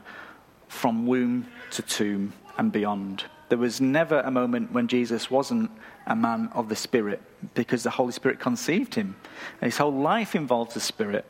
from 0.69 1.07
womb 1.07 1.49
to 1.73 1.83
tomb 1.83 2.33
and 2.57 2.73
beyond. 2.73 3.25
There 3.49 3.59
was 3.59 3.81
never 3.81 4.21
a 4.21 4.31
moment 4.31 4.73
when 4.73 4.89
Jesus 4.89 5.31
wasn't 5.31 5.71
a 6.07 6.17
man 6.17 6.49
of 6.55 6.69
the 6.69 6.77
Spirit 6.77 7.21
because 7.55 7.83
the 7.83 7.91
Holy 7.91 8.13
Spirit 8.13 8.41
conceived 8.41 8.95
him. 8.95 9.17
And 9.61 9.71
his 9.71 9.77
whole 9.77 9.93
life 9.93 10.35
involves 10.35 10.75
the 10.75 10.81
Spirit. 10.81 11.27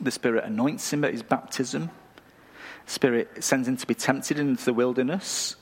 The 0.00 0.10
Spirit 0.10 0.44
anoints 0.44 0.92
him 0.92 1.04
at 1.04 1.12
his 1.12 1.22
baptism. 1.22 1.90
Spirit 2.86 3.42
sends 3.42 3.66
him 3.66 3.76
to 3.76 3.86
be 3.86 3.94
tempted 3.94 4.38
into 4.38 4.64
the 4.64 4.74
wilderness. 4.74 5.56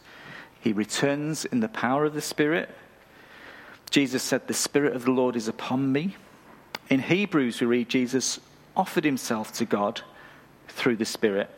He 0.64 0.72
returns 0.72 1.44
in 1.44 1.60
the 1.60 1.68
power 1.68 2.06
of 2.06 2.14
the 2.14 2.22
Spirit. 2.22 2.70
Jesus 3.90 4.22
said, 4.22 4.48
The 4.48 4.54
Spirit 4.54 4.96
of 4.96 5.04
the 5.04 5.10
Lord 5.10 5.36
is 5.36 5.46
upon 5.46 5.92
me. 5.92 6.16
In 6.88 7.00
Hebrews, 7.00 7.60
we 7.60 7.66
read 7.66 7.90
Jesus 7.90 8.40
offered 8.74 9.04
himself 9.04 9.52
to 9.52 9.66
God 9.66 10.00
through 10.68 10.96
the 10.96 11.04
Spirit. 11.04 11.50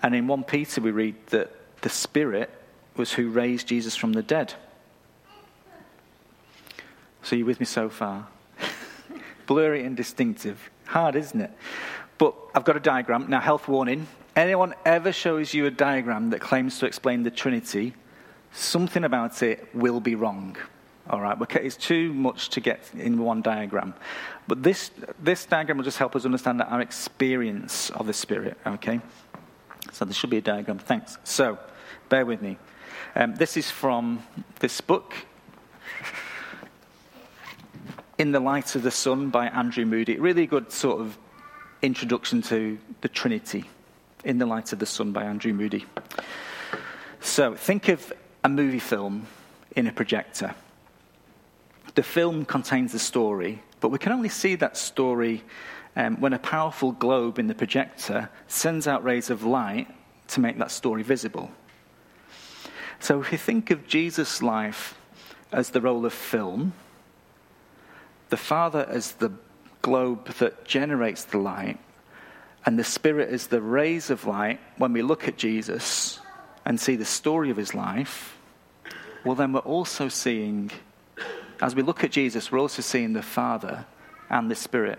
And 0.00 0.14
in 0.14 0.28
1 0.28 0.44
Peter, 0.44 0.80
we 0.80 0.92
read 0.92 1.16
that 1.30 1.50
the 1.80 1.88
Spirit 1.88 2.50
was 2.96 3.12
who 3.12 3.30
raised 3.30 3.66
Jesus 3.66 3.96
from 3.96 4.12
the 4.12 4.22
dead. 4.22 4.54
So, 7.22 7.34
you 7.34 7.44
with 7.44 7.58
me 7.58 7.66
so 7.66 7.88
far? 7.88 8.28
Blurry 9.46 9.84
and 9.84 9.96
distinctive. 9.96 10.70
Hard, 10.86 11.16
isn't 11.16 11.40
it? 11.40 11.50
But 12.16 12.36
I've 12.54 12.64
got 12.64 12.76
a 12.76 12.80
diagram. 12.80 13.28
Now, 13.28 13.40
health 13.40 13.66
warning. 13.66 14.06
Anyone 14.36 14.74
ever 14.84 15.10
shows 15.10 15.52
you 15.52 15.66
a 15.66 15.70
diagram 15.72 16.30
that 16.30 16.40
claims 16.40 16.78
to 16.78 16.86
explain 16.86 17.24
the 17.24 17.30
Trinity, 17.32 17.94
something 18.52 19.04
about 19.04 19.42
it 19.42 19.68
will 19.74 20.00
be 20.00 20.14
wrong. 20.14 20.56
All 21.08 21.20
right, 21.20 21.36
it's 21.56 21.76
too 21.76 22.12
much 22.12 22.50
to 22.50 22.60
get 22.60 22.88
in 22.94 23.18
one 23.18 23.42
diagram. 23.42 23.94
But 24.46 24.62
this, 24.62 24.90
this 25.18 25.44
diagram 25.44 25.78
will 25.78 25.84
just 25.84 25.98
help 25.98 26.14
us 26.14 26.24
understand 26.24 26.62
our 26.62 26.80
experience 26.80 27.90
of 27.90 28.06
the 28.06 28.12
Spirit, 28.12 28.56
okay? 28.64 29.00
So 29.92 30.04
there 30.04 30.14
should 30.14 30.30
be 30.30 30.36
a 30.36 30.42
diagram. 30.42 30.78
Thanks. 30.78 31.18
So, 31.24 31.58
bear 32.08 32.24
with 32.24 32.42
me. 32.42 32.58
Um, 33.16 33.34
this 33.34 33.56
is 33.56 33.70
from 33.70 34.22
this 34.60 34.80
book, 34.80 35.14
In 38.18 38.30
the 38.30 38.40
Light 38.40 38.76
of 38.76 38.82
the 38.82 38.90
Sun 38.90 39.30
by 39.30 39.48
Andrew 39.48 39.84
Moody. 39.84 40.16
Really 40.18 40.46
good 40.46 40.70
sort 40.70 41.00
of 41.00 41.18
introduction 41.82 42.42
to 42.42 42.78
the 43.00 43.08
Trinity. 43.08 43.68
In 44.22 44.38
the 44.38 44.46
Light 44.46 44.72
of 44.72 44.78
the 44.78 44.86
Sun 44.86 45.12
by 45.12 45.24
Andrew 45.24 45.52
Moody. 45.52 45.86
So, 47.20 47.56
think 47.56 47.88
of 47.88 48.12
a 48.42 48.48
movie 48.48 48.78
film 48.78 49.26
in 49.76 49.86
a 49.86 49.92
projector. 49.92 50.54
The 51.94 52.02
film 52.02 52.44
contains 52.44 52.92
the 52.92 52.98
story, 52.98 53.62
but 53.80 53.90
we 53.90 53.98
can 53.98 54.12
only 54.12 54.28
see 54.28 54.54
that 54.56 54.76
story 54.76 55.42
um, 55.96 56.20
when 56.20 56.32
a 56.32 56.38
powerful 56.38 56.92
globe 56.92 57.38
in 57.38 57.48
the 57.48 57.54
projector 57.54 58.30
sends 58.46 58.86
out 58.86 59.04
rays 59.04 59.30
of 59.30 59.44
light 59.44 59.88
to 60.28 60.40
make 60.40 60.58
that 60.58 60.70
story 60.70 61.02
visible. 61.02 61.50
So 63.00 63.20
if 63.20 63.32
you 63.32 63.38
think 63.38 63.70
of 63.70 63.86
Jesus' 63.86 64.42
life 64.42 64.96
as 65.52 65.70
the 65.70 65.80
roll 65.80 66.06
of 66.06 66.12
film, 66.12 66.74
the 68.28 68.36
Father 68.36 68.86
as 68.88 69.12
the 69.12 69.32
globe 69.82 70.28
that 70.34 70.64
generates 70.64 71.24
the 71.24 71.38
light, 71.38 71.78
and 72.64 72.78
the 72.78 72.84
Spirit 72.84 73.30
as 73.30 73.46
the 73.48 73.60
rays 73.60 74.10
of 74.10 74.26
light, 74.26 74.60
when 74.76 74.92
we 74.92 75.02
look 75.02 75.26
at 75.26 75.38
Jesus 75.38 76.20
and 76.64 76.80
see 76.80 76.96
the 76.96 77.04
story 77.04 77.50
of 77.50 77.56
his 77.56 77.74
life, 77.74 78.36
well, 79.24 79.34
then 79.34 79.52
we're 79.52 79.60
also 79.60 80.08
seeing, 80.08 80.70
as 81.60 81.74
we 81.74 81.82
look 81.82 82.04
at 82.04 82.10
Jesus, 82.10 82.50
we're 82.50 82.60
also 82.60 82.82
seeing 82.82 83.12
the 83.12 83.22
Father 83.22 83.86
and 84.28 84.50
the 84.50 84.54
Spirit. 84.54 84.98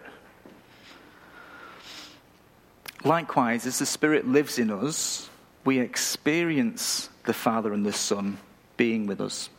Likewise, 3.03 3.65
as 3.65 3.79
the 3.79 3.85
Spirit 3.85 4.27
lives 4.27 4.59
in 4.59 4.69
us, 4.69 5.29
we 5.65 5.79
experience 5.79 7.09
the 7.25 7.33
Father 7.33 7.73
and 7.73 7.85
the 7.85 7.93
Son 7.93 8.37
being 8.77 9.07
with 9.07 9.21
us. 9.21 9.49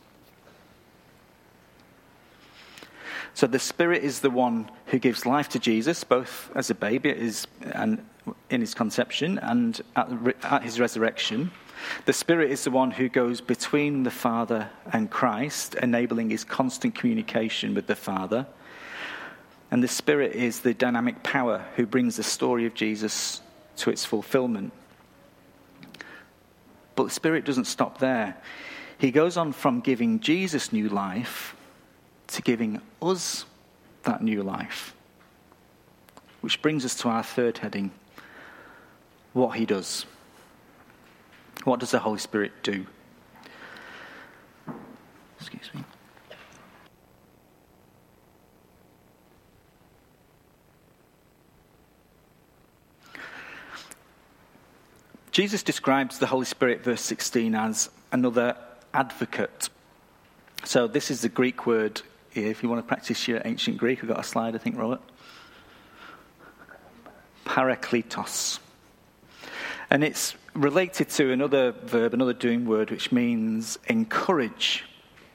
So 3.34 3.46
the 3.46 3.58
Spirit 3.58 4.04
is 4.04 4.20
the 4.20 4.30
one 4.30 4.70
who 4.86 4.98
gives 4.98 5.26
life 5.26 5.48
to 5.50 5.58
Jesus, 5.58 6.04
both 6.04 6.50
as 6.54 6.70
a 6.70 6.74
baby 6.74 7.32
and 7.62 8.04
in 8.50 8.60
his 8.60 8.74
conception 8.74 9.38
and 9.38 9.80
at, 9.96 10.08
at 10.44 10.62
his 10.62 10.78
resurrection. 10.78 11.50
The 12.05 12.12
Spirit 12.12 12.51
is 12.51 12.64
the 12.64 12.71
one 12.71 12.90
who 12.90 13.09
goes 13.09 13.40
between 13.40 14.03
the 14.03 14.11
Father 14.11 14.71
and 14.92 15.11
Christ, 15.11 15.75
enabling 15.75 16.31
his 16.31 16.45
constant 16.45 16.95
communication 16.95 17.75
with 17.75 17.87
the 17.87 17.97
Father. 17.97 18.47
And 19.71 19.83
the 19.83 19.88
Spirit 19.88 20.33
is 20.33 20.61
the 20.61 20.75
dynamic 20.75 21.23
power 21.23 21.64
who 21.77 21.87
brings 21.87 22.16
the 22.16 22.23
story 22.23 22.66
of 22.66 22.75
Jesus 22.75 23.40
to 23.77 23.90
its 23.90 24.05
fulfillment. 24.05 24.73
But 26.95 27.05
the 27.05 27.11
Spirit 27.11 27.45
doesn't 27.45 27.64
stop 27.64 27.99
there. 27.99 28.37
He 28.99 29.11
goes 29.11 29.37
on 29.37 29.53
from 29.53 29.81
giving 29.81 30.21
Jesus 30.21 30.73
new 30.73 30.88
life 30.88 31.57
to 32.29 32.42
giving 32.42 32.81
us 33.01 33.45
that 34.03 34.23
new 34.23 34.42
life. 34.42 34.95
Which 36.40 36.61
brings 36.61 36.85
us 36.85 36.95
to 36.97 37.09
our 37.09 37.23
third 37.23 37.59
heading 37.59 37.92
what 39.33 39.57
he 39.57 39.64
does. 39.64 40.07
What 41.64 41.81
does 41.81 41.92
the 41.92 42.01
Holy 42.01 42.18
Spirit 42.18 42.53
do? 42.62 42.87
Excuse 45.38 45.70
me. 45.75 45.85
Jesus 55.31 55.62
describes 55.62 56.18
the 56.18 56.27
Holy 56.27 56.44
Spirit, 56.44 56.85
verse 56.85 57.01
16, 57.01 57.55
as 57.55 57.90
another 58.11 58.57
advocate. 58.92 59.70
So, 60.64 60.87
this 60.87 61.11
is 61.11 61.22
the 61.22 61.29
Greek 61.29 61.66
word. 61.66 62.03
If 62.35 62.62
you 62.62 62.68
want 62.68 62.81
to 62.81 62.87
practice 62.87 63.27
your 63.27 63.40
ancient 63.44 63.79
Greek, 63.79 64.03
we've 64.03 64.11
got 64.11 64.20
a 64.20 64.25
slide, 64.25 64.55
I 64.55 64.59
think, 64.59 64.77
Robert. 64.77 65.01
Parakletos. 67.46 68.59
And 69.92 70.02
it's 70.02 70.35
related 70.55 71.11
to 71.11 71.33
another 71.33 71.72
verb, 71.72 72.14
another 72.14 72.33
doing 72.33 72.64
word, 72.64 72.90
which 72.90 73.12
means 73.12 73.78
encourage. 73.88 74.85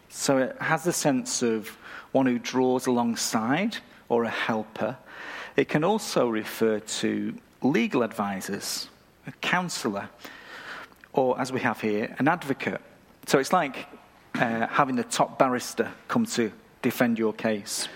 So, 0.09 0.39
it 0.39 0.57
has 0.59 0.83
the 0.83 0.91
sense 0.91 1.43
of 1.43 1.67
one 2.11 2.25
who 2.25 2.39
draws 2.39 2.87
alongside 2.87 3.77
or 4.09 4.23
a 4.23 4.31
helper. 4.31 4.97
It 5.55 5.69
can 5.69 5.83
also 5.83 6.27
refer 6.27 6.79
to 6.79 7.35
legal 7.61 8.01
advisors 8.01 8.89
a 9.27 9.31
counselor, 9.41 10.09
or 11.13 11.39
as 11.39 11.51
we 11.51 11.59
have 11.59 11.79
here, 11.79 12.15
an 12.17 12.27
advocate. 12.27 12.81
So 13.27 13.37
it's 13.37 13.53
like 13.53 13.85
uh, 14.33 14.65
having 14.65 14.95
the 14.95 15.03
top 15.03 15.37
barrister 15.37 15.91
come 16.07 16.25
to 16.25 16.51
defend 16.81 17.19
your 17.19 17.33
case. 17.33 17.87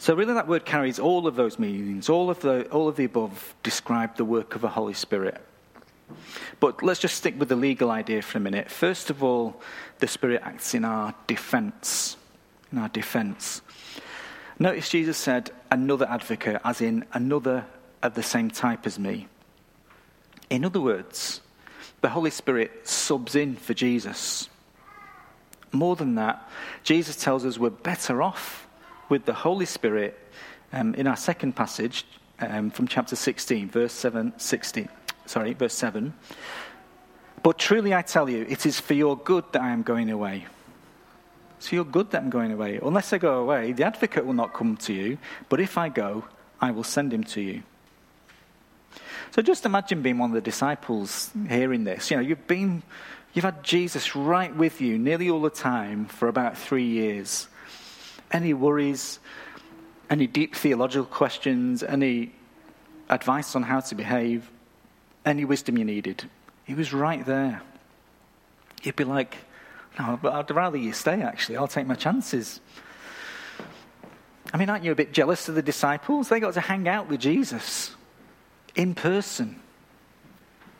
So 0.00 0.14
really, 0.14 0.32
that 0.32 0.48
word 0.48 0.64
carries 0.64 0.98
all 0.98 1.26
of 1.26 1.36
those 1.36 1.58
meanings. 1.58 2.08
All 2.08 2.30
of 2.30 2.40
the 2.40 2.66
all 2.70 2.88
of 2.88 2.96
the 2.96 3.04
above 3.04 3.54
describe 3.62 4.16
the 4.16 4.24
work 4.24 4.54
of 4.54 4.62
the 4.62 4.68
Holy 4.70 4.94
Spirit. 4.94 5.38
But 6.58 6.82
let's 6.82 7.00
just 7.00 7.16
stick 7.16 7.38
with 7.38 7.50
the 7.50 7.56
legal 7.56 7.90
idea 7.90 8.22
for 8.22 8.38
a 8.38 8.40
minute. 8.40 8.70
First 8.70 9.10
of 9.10 9.22
all, 9.22 9.60
the 9.98 10.06
Spirit 10.06 10.40
acts 10.42 10.72
in 10.72 10.86
our 10.86 11.14
defense. 11.26 12.16
In 12.72 12.78
our 12.78 12.88
defense. 12.88 13.60
Notice 14.58 14.88
Jesus 14.88 15.18
said, 15.18 15.50
another 15.70 16.06
advocate, 16.08 16.62
as 16.64 16.80
in 16.80 17.04
another 17.12 17.66
of 18.02 18.14
the 18.14 18.22
same 18.22 18.50
type 18.50 18.86
as 18.86 18.98
me. 18.98 19.28
In 20.48 20.64
other 20.64 20.80
words, 20.80 21.42
the 22.00 22.08
Holy 22.08 22.30
Spirit 22.30 22.88
subs 22.88 23.34
in 23.34 23.54
for 23.54 23.74
Jesus. 23.74 24.48
More 25.72 25.94
than 25.94 26.14
that, 26.14 26.48
Jesus 26.84 27.16
tells 27.16 27.44
us 27.44 27.58
we're 27.58 27.68
better 27.68 28.22
off 28.22 28.66
with 29.10 29.26
the 29.26 29.34
Holy 29.34 29.66
Spirit 29.66 30.18
um, 30.72 30.94
in 30.94 31.06
our 31.06 31.16
second 31.16 31.54
passage 31.54 32.06
um, 32.38 32.70
from 32.70 32.88
chapter 32.88 33.16
16, 33.16 33.68
verse 33.68 33.92
7, 33.92 34.32
16, 34.38 34.88
sorry, 35.26 35.52
verse 35.52 35.74
7. 35.74 36.14
But 37.42 37.58
truly 37.58 37.92
I 37.92 38.02
tell 38.02 38.30
you, 38.30 38.46
it 38.48 38.64
is 38.64 38.80
for 38.80 38.94
your 38.94 39.18
good 39.18 39.44
that 39.52 39.62
I 39.62 39.70
am 39.70 39.82
going 39.82 40.10
away. 40.10 40.46
It's 41.58 41.68
for 41.68 41.74
your 41.74 41.84
good 41.84 42.10
that 42.12 42.22
I'm 42.22 42.30
going 42.30 42.52
away. 42.52 42.78
Unless 42.82 43.12
I 43.12 43.18
go 43.18 43.40
away, 43.40 43.72
the 43.72 43.84
advocate 43.84 44.24
will 44.24 44.34
not 44.34 44.54
come 44.54 44.76
to 44.78 44.94
you, 44.94 45.18
but 45.48 45.60
if 45.60 45.76
I 45.76 45.88
go, 45.88 46.24
I 46.60 46.70
will 46.70 46.84
send 46.84 47.12
him 47.12 47.24
to 47.24 47.40
you. 47.40 47.62
So 49.32 49.42
just 49.42 49.66
imagine 49.66 50.02
being 50.02 50.18
one 50.18 50.30
of 50.30 50.34
the 50.34 50.40
disciples 50.40 51.30
hearing 51.48 51.84
this. 51.84 52.10
You 52.10 52.16
know, 52.16 52.22
you've 52.22 52.46
been, 52.46 52.82
you've 53.32 53.44
had 53.44 53.62
Jesus 53.62 54.16
right 54.16 54.54
with 54.54 54.80
you 54.80 54.98
nearly 54.98 55.30
all 55.30 55.40
the 55.40 55.50
time 55.50 56.06
for 56.06 56.28
about 56.28 56.56
three 56.56 56.86
years. 56.86 57.46
Any 58.32 58.54
worries, 58.54 59.18
any 60.08 60.26
deep 60.26 60.54
theological 60.54 61.06
questions, 61.06 61.82
any 61.82 62.32
advice 63.08 63.56
on 63.56 63.62
how 63.62 63.80
to 63.80 63.94
behave, 63.94 64.50
any 65.24 65.44
wisdom 65.44 65.76
you 65.76 65.84
needed. 65.84 66.28
He 66.64 66.74
was 66.74 66.92
right 66.92 67.24
there. 67.26 67.62
You'd 68.82 68.96
be 68.96 69.04
like, 69.04 69.36
no, 69.98 70.18
but 70.20 70.32
I'd 70.32 70.50
rather 70.50 70.76
you 70.76 70.92
stay, 70.92 71.22
actually. 71.22 71.56
I'll 71.56 71.68
take 71.68 71.86
my 71.86 71.94
chances. 71.94 72.60
I 74.52 74.56
mean, 74.56 74.70
aren't 74.70 74.84
you 74.84 74.92
a 74.92 74.96
bit 74.96 75.12
jealous 75.12 75.48
of 75.48 75.54
the 75.54 75.62
disciples? 75.62 76.28
They 76.28 76.40
got 76.40 76.54
to 76.54 76.60
hang 76.60 76.88
out 76.88 77.08
with 77.08 77.20
Jesus 77.20 77.94
in 78.74 78.94
person. 78.94 79.60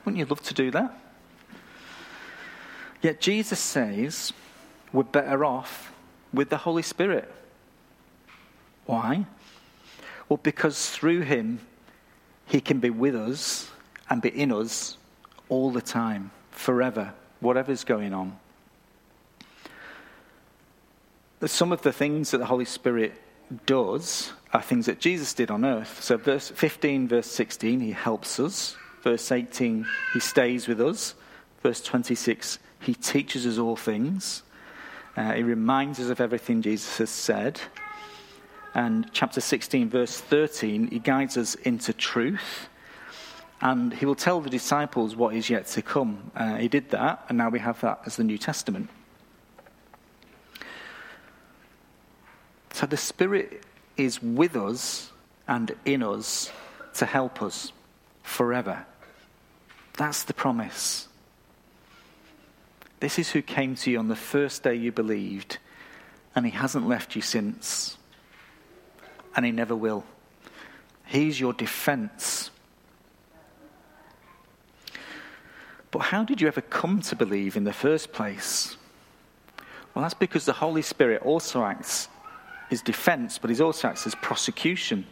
Wouldn't 0.05 0.19
you 0.19 0.27
love 0.27 0.43
to 0.43 0.55
do 0.55 0.71
that? 0.71 0.97
Yet 3.03 3.21
Jesus 3.21 3.59
says 3.59 4.33
we're 4.93 5.03
better 5.05 5.45
off 5.45 5.93
with 6.33 6.51
the 6.51 6.59
Holy 6.59 6.83
Spirit. 6.83 7.33
Why? 8.87 9.27
Well, 10.29 10.41
because 10.43 10.91
through 10.91 11.23
him, 11.23 11.61
he 12.47 12.61
can 12.61 12.81
be 12.81 12.91
with 12.91 13.15
us 13.15 13.71
and 14.09 14.21
be 14.21 14.29
in 14.29 14.53
us 14.53 14.97
all 15.49 15.71
the 15.71 15.83
time, 15.83 16.31
forever, 16.51 17.13
whatever's 17.41 17.85
going 17.85 18.13
on. 18.13 18.39
Some 21.47 21.73
of 21.73 21.83
the 21.83 21.93
things 21.93 22.33
that 22.33 22.39
the 22.39 22.47
Holy 22.47 22.65
Spirit 22.65 23.15
does 23.67 24.33
are 24.53 24.63
things 24.63 24.87
that 24.87 25.01
Jesus 25.01 25.33
did 25.33 25.51
on 25.51 25.65
earth. 25.65 26.03
So, 26.03 26.17
verse 26.17 26.51
15, 26.51 27.09
verse 27.09 27.27
16, 27.27 27.81
he 27.81 27.93
helps 27.93 28.39
us. 28.39 28.77
Verse 29.03 29.33
18, 29.33 29.87
he 30.13 30.21
stays 30.21 30.69
with 30.69 30.81
us. 30.81 31.15
Verse 31.63 31.81
26, 31.81 32.59
he 32.81 32.95
teaches 32.95 33.47
us 33.47 33.59
all 33.59 33.77
things. 33.77 34.43
Uh, 35.17 35.33
he 35.33 35.43
reminds 35.43 35.99
us 35.99 36.11
of 36.11 36.21
everything 36.21 36.63
Jesus 36.63 36.99
has 36.99 37.11
said. 37.11 37.61
And 38.75 39.11
chapter 39.13 39.41
16, 39.41 39.89
verse 39.89 40.21
13, 40.21 40.89
he 40.89 40.99
guides 40.99 41.37
us 41.37 41.55
into 41.57 41.93
truth. 41.93 42.69
And 43.61 43.93
he 43.93 44.07
will 44.07 44.15
tell 44.15 44.41
the 44.41 44.51
disciples 44.51 45.15
what 45.15 45.35
is 45.35 45.51
yet 45.51 45.67
to 45.69 45.83
come. 45.83 46.31
Uh, 46.35 46.57
he 46.57 46.69
did 46.69 46.91
that, 46.91 47.27
and 47.29 47.37
now 47.37 47.51
we 47.51 47.59
have 47.59 47.81
that 47.83 48.01
as 48.07 48.17
the 48.17 48.25
New 48.25 48.39
Testament. 48.39 48.89
So 52.73 52.87
the 52.87 52.97
Spirit 52.97 53.65
is 53.97 54.23
with 54.23 54.57
us 54.57 55.11
and 55.47 55.75
in 55.85 56.03
us 56.03 56.51
to 56.95 57.05
help 57.05 57.43
us 57.43 57.73
forever. 58.23 58.87
That's 59.99 60.23
the 60.23 60.33
promise. 60.33 61.09
This 63.01 63.19
is 63.19 63.31
who 63.31 63.43
came 63.43 63.75
to 63.77 63.91
you 63.91 63.99
on 63.99 64.09
the 64.09 64.17
first 64.17 64.63
day 64.63 64.75
you 64.75 64.93
believed, 64.93 65.59
and 66.35 66.47
he 66.47 66.53
hasn't 66.53 66.89
left 66.89 67.17
you 67.17 67.23
since, 67.23 67.99
and 69.35 69.45
he 69.45 69.53
never 69.53 69.75
will. 69.75 70.05
He's 71.07 71.41
your 71.41 71.53
defense. 71.53 72.51
But 75.91 76.01
how 76.01 76.25
did 76.25 76.41
you 76.41 76.47
ever 76.47 76.61
come 76.61 77.01
to 77.03 77.17
believe 77.17 77.57
in 77.57 77.65
the 77.65 77.73
first 77.73 78.13
place? 78.13 78.77
Well, 79.95 80.03
that's 80.03 80.15
because 80.15 80.45
the 80.45 80.53
Holy 80.53 80.83
Spirit 80.83 81.23
also 81.23 81.65
acts 81.65 82.09
as 82.71 82.81
defense, 82.81 83.39
but 83.39 83.51
he 83.51 83.61
also 83.61 83.89
acts 83.89 84.07
as 84.07 84.15
prosecution. 84.17 85.07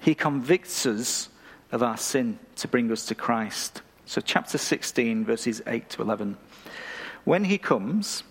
He 0.00 0.14
convicts 0.14 0.84
us 0.84 1.28
of 1.70 1.82
our 1.82 1.96
sin 1.96 2.38
to 2.56 2.68
bring 2.68 2.90
us 2.90 3.06
to 3.06 3.14
Christ. 3.14 3.82
So, 4.04 4.20
chapter 4.20 4.58
16, 4.58 5.24
verses 5.24 5.62
8 5.66 5.88
to 5.90 6.02
11. 6.02 6.36
When 7.24 7.44
he 7.44 7.58
comes, 7.58 8.22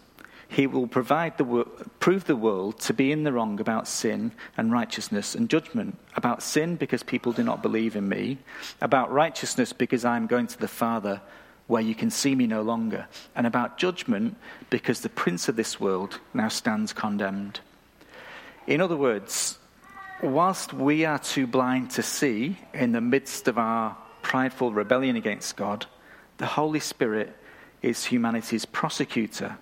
he 0.55 0.67
will 0.67 0.87
provide 0.87 1.37
the 1.37 1.65
prove 1.99 2.23
the 2.23 2.35
world 2.35 2.79
to 2.79 2.93
be 2.93 3.11
in 3.11 3.25
the 3.25 3.33
wrong 3.33 3.59
about 3.59 3.89
sin 3.89 4.31
and 4.55 4.71
righteousness 4.71 5.35
and 5.35 5.49
judgment. 5.49 5.97
About 6.15 6.41
sin, 6.41 6.77
because 6.77 7.03
people 7.03 7.33
do 7.33 7.43
not 7.43 7.61
believe 7.61 7.97
in 7.97 8.07
me. 8.07 8.37
About 8.79 9.11
righteousness, 9.11 9.73
because 9.73 10.05
I 10.05 10.15
am 10.15 10.27
going 10.27 10.47
to 10.47 10.57
the 10.57 10.69
Father 10.69 11.19
where 11.67 11.81
you 11.81 11.93
can 11.93 12.09
see 12.09 12.35
me 12.35 12.47
no 12.47 12.61
longer. 12.61 13.05
And 13.35 13.45
about 13.45 13.77
judgment, 13.77 14.37
because 14.69 15.01
the 15.01 15.09
prince 15.09 15.49
of 15.49 15.57
this 15.57 15.77
world 15.77 16.21
now 16.33 16.47
stands 16.47 16.93
condemned. 16.93 17.59
In 18.65 18.79
other 18.79 18.95
words, 18.95 19.59
whilst 20.23 20.71
we 20.71 21.03
are 21.03 21.19
too 21.19 21.47
blind 21.47 21.91
to 21.91 22.01
see 22.01 22.57
in 22.73 22.93
the 22.93 23.01
midst 23.01 23.49
of 23.49 23.57
our 23.57 23.97
prideful 24.21 24.71
rebellion 24.71 25.17
against 25.17 25.57
God, 25.57 25.85
the 26.37 26.45
Holy 26.45 26.79
Spirit 26.79 27.35
is 27.81 28.05
humanity's 28.05 28.63
prosecutor, 28.65 29.57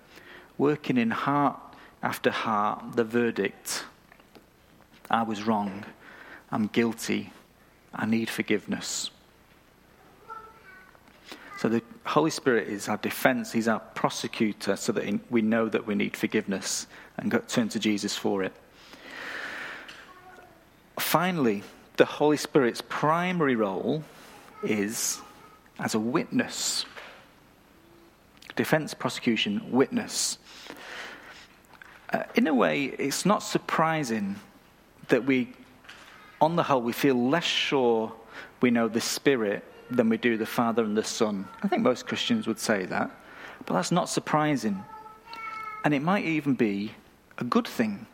working 0.58 0.96
in 0.96 1.10
heart 1.10 1.58
after 2.02 2.30
heart 2.30 2.96
the 2.96 3.04
verdict 3.04 3.84
I 5.10 5.22
was 5.22 5.46
wrong, 5.46 5.84
I'm 6.50 6.66
guilty, 6.66 7.32
I 7.94 8.06
need 8.06 8.30
forgiveness. 8.30 9.10
So 11.58 11.68
the 11.68 11.82
Holy 12.04 12.30
Spirit 12.30 12.68
is 12.68 12.88
our 12.88 12.96
defense, 12.96 13.52
He's 13.52 13.68
our 13.68 13.80
prosecutor, 13.80 14.76
so 14.76 14.92
that 14.92 15.30
we 15.30 15.42
know 15.42 15.68
that 15.68 15.86
we 15.86 15.94
need 15.94 16.16
forgiveness 16.16 16.86
and 17.16 17.40
turn 17.48 17.68
to 17.70 17.78
Jesus 17.78 18.16
for 18.16 18.42
it. 18.42 18.52
Finally, 20.98 21.62
the 21.96 22.04
Holy 22.04 22.36
Spirit's 22.36 22.82
primary 22.88 23.56
role 23.56 24.02
is 24.62 25.20
as 25.78 25.94
a 25.94 25.98
witness. 25.98 26.86
Defense, 28.56 28.94
prosecution, 28.94 29.70
witness. 29.70 30.38
Uh, 32.12 32.22
in 32.34 32.46
a 32.46 32.54
way, 32.54 32.84
it's 32.84 33.26
not 33.26 33.42
surprising 33.42 34.36
that 35.08 35.24
we, 35.24 35.52
on 36.40 36.56
the 36.56 36.62
whole, 36.62 36.80
we 36.80 36.92
feel 36.92 37.28
less 37.28 37.44
sure 37.44 38.12
we 38.60 38.70
know 38.70 38.88
the 38.88 39.00
Spirit 39.00 39.64
than 39.90 40.08
we 40.08 40.16
do 40.16 40.36
the 40.36 40.46
Father 40.46 40.84
and 40.84 40.96
the 40.96 41.04
Son. 41.04 41.46
I 41.62 41.68
think 41.68 41.82
most 41.82 42.06
Christians 42.06 42.46
would 42.46 42.58
say 42.58 42.86
that. 42.86 43.10
But 43.66 43.74
that's 43.74 43.92
not 43.92 44.08
surprising. 44.08 44.84
And 45.84 45.92
it 45.92 46.02
might 46.02 46.24
even 46.24 46.54
be 46.54 46.92
a 47.38 47.44
good 47.44 47.66
thing. 47.66 48.06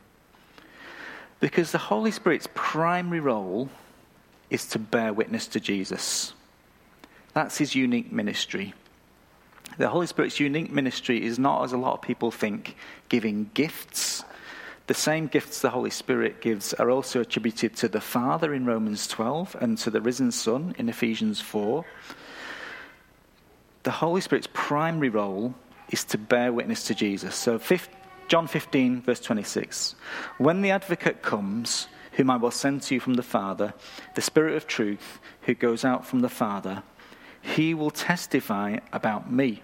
Because 1.40 1.72
the 1.72 1.79
Holy 1.79 2.11
Spirit's 2.11 2.48
primary 2.55 3.20
role 3.20 3.68
is 4.50 4.66
to 4.66 4.79
bear 4.79 5.12
witness 5.12 5.46
to 5.48 5.61
Jesus. 5.61 6.35
That's 7.35 7.59
his 7.59 7.74
unique 7.74 8.12
ministry. 8.12 8.74
The 9.81 9.88
Holy 9.88 10.07
Spirit's 10.07 10.38
unique 10.38 10.71
ministry 10.71 11.25
is 11.25 11.38
not, 11.38 11.64
as 11.64 11.73
a 11.73 11.79
lot 11.79 11.95
of 11.95 12.03
people 12.03 12.31
think, 12.31 12.77
giving 13.09 13.51
gifts. 13.55 14.23
The 14.88 14.93
same 14.93 15.27
gifts 15.27 15.62
the 15.62 15.71
Holy 15.71 15.88
Spirit 15.88 16.43
gives 16.43 16.75
are 16.75 16.90
also 16.90 17.23
attributed 17.23 17.77
to 17.77 17.88
the 17.88 18.03
Father 18.03 18.53
in 18.53 18.66
Romans 18.66 19.07
12 19.07 19.57
and 19.59 19.79
to 19.79 19.88
the 19.88 20.03
risen 20.03 20.33
Son 20.33 20.75
in 20.77 20.90
Ephesians 20.90 21.40
4. 21.40 21.83
The 23.85 23.90
Holy 23.90 24.21
Spirit's 24.21 24.49
primary 24.53 25.09
role 25.09 25.55
is 25.88 26.05
to 26.05 26.19
bear 26.19 26.53
witness 26.53 26.85
to 26.85 26.95
Jesus. 26.95 27.35
So, 27.35 27.59
John 28.29 28.49
15, 28.49 29.01
verse 29.01 29.21
26. 29.21 29.95
When 30.37 30.61
the 30.61 30.73
advocate 30.73 31.23
comes, 31.23 31.88
whom 32.12 32.29
I 32.29 32.37
will 32.37 32.51
send 32.51 32.83
to 32.83 32.95
you 32.97 33.01
from 33.01 33.14
the 33.14 33.23
Father, 33.23 33.73
the 34.14 34.21
Spirit 34.21 34.57
of 34.57 34.66
truth, 34.66 35.21
who 35.45 35.55
goes 35.55 35.87
out 35.87 36.07
from 36.07 36.21
the 36.21 36.29
Father, 36.29 36.83
he 37.40 37.73
will 37.73 37.90
testify 37.90 38.77
about 38.93 39.33
me. 39.33 39.62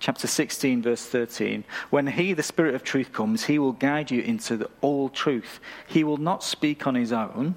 Chapter 0.00 0.26
16, 0.26 0.80
verse 0.80 1.04
13. 1.04 1.62
When 1.90 2.06
he, 2.06 2.32
the 2.32 2.42
Spirit 2.42 2.74
of 2.74 2.82
truth, 2.82 3.12
comes, 3.12 3.44
he 3.44 3.58
will 3.58 3.72
guide 3.72 4.10
you 4.10 4.22
into 4.22 4.56
the, 4.56 4.70
all 4.80 5.10
truth. 5.10 5.60
He 5.86 6.02
will 6.02 6.16
not 6.16 6.42
speak 6.42 6.86
on 6.86 6.94
his 6.94 7.12
own, 7.12 7.54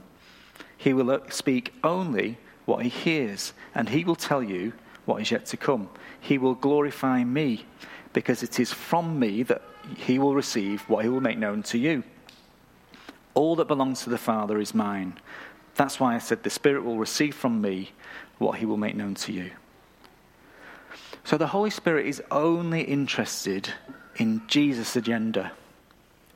he 0.78 0.94
will 0.94 1.10
uh, 1.10 1.20
speak 1.30 1.74
only 1.86 2.38
what 2.66 2.84
he 2.84 2.90
hears, 2.90 3.54
and 3.74 3.90
he 3.90 4.04
will 4.04 4.18
tell 4.18 4.44
you 4.44 4.74
what 5.06 5.22
is 5.22 5.32
yet 5.32 5.46
to 5.48 5.58
come. 5.58 5.90
He 6.20 6.38
will 6.38 6.56
glorify 6.56 7.24
me, 7.24 7.66
because 8.12 8.44
it 8.44 8.60
is 8.60 8.74
from 8.74 9.18
me 9.18 9.44
that 9.44 9.62
he 9.96 10.20
will 10.20 10.36
receive 10.36 10.82
what 10.90 11.06
he 11.06 11.10
will 11.10 11.22
make 11.22 11.38
known 11.38 11.64
to 11.64 11.78
you. 11.78 12.04
All 13.36 13.56
that 13.56 13.70
belongs 13.70 14.04
to 14.04 14.10
the 14.10 14.18
Father 14.18 14.60
is 14.60 14.76
mine. 14.76 15.18
That's 15.76 15.98
why 15.98 16.16
I 16.16 16.20
said 16.20 16.44
the 16.44 16.50
Spirit 16.50 16.84
will 16.84 16.98
receive 16.98 17.36
from 17.36 17.62
me 17.62 17.92
what 18.38 18.60
he 18.60 18.66
will 18.66 18.78
make 18.78 18.96
known 18.98 19.16
to 19.16 19.32
you. 19.32 19.52
So 21.24 21.38
the 21.38 21.48
Holy 21.48 21.70
Spirit 21.70 22.06
is 22.06 22.22
only 22.32 22.82
interested 22.82 23.70
in 24.18 24.42
Jesus' 24.48 24.96
agenda, 24.96 25.54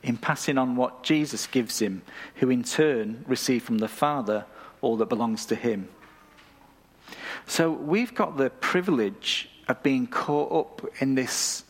in 0.01 0.17
passing 0.17 0.57
on 0.57 0.75
what 0.75 1.03
Jesus 1.03 1.45
gives 1.45 1.79
him, 1.79 2.01
who 2.35 2.49
in 2.49 2.63
turn 2.63 3.25
receives 3.27 3.65
from 3.65 3.79
the 3.79 3.89
Father 3.89 4.45
all 4.81 4.97
that 4.97 5.09
belongs 5.09 5.45
to 5.47 5.55
him. 5.55 5.89
So 7.45 7.71
we've 7.71 8.15
got 8.15 8.37
the 8.37 8.49
privilege 8.49 9.49
of 9.67 9.83
being 9.83 10.07
caught 10.07 10.51
up 10.51 10.87
in 11.01 11.15
this 11.15 11.63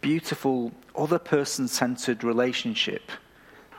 beautiful, 0.00 0.72
other 0.94 1.18
person 1.18 1.68
centered 1.68 2.22
relationship 2.22 3.10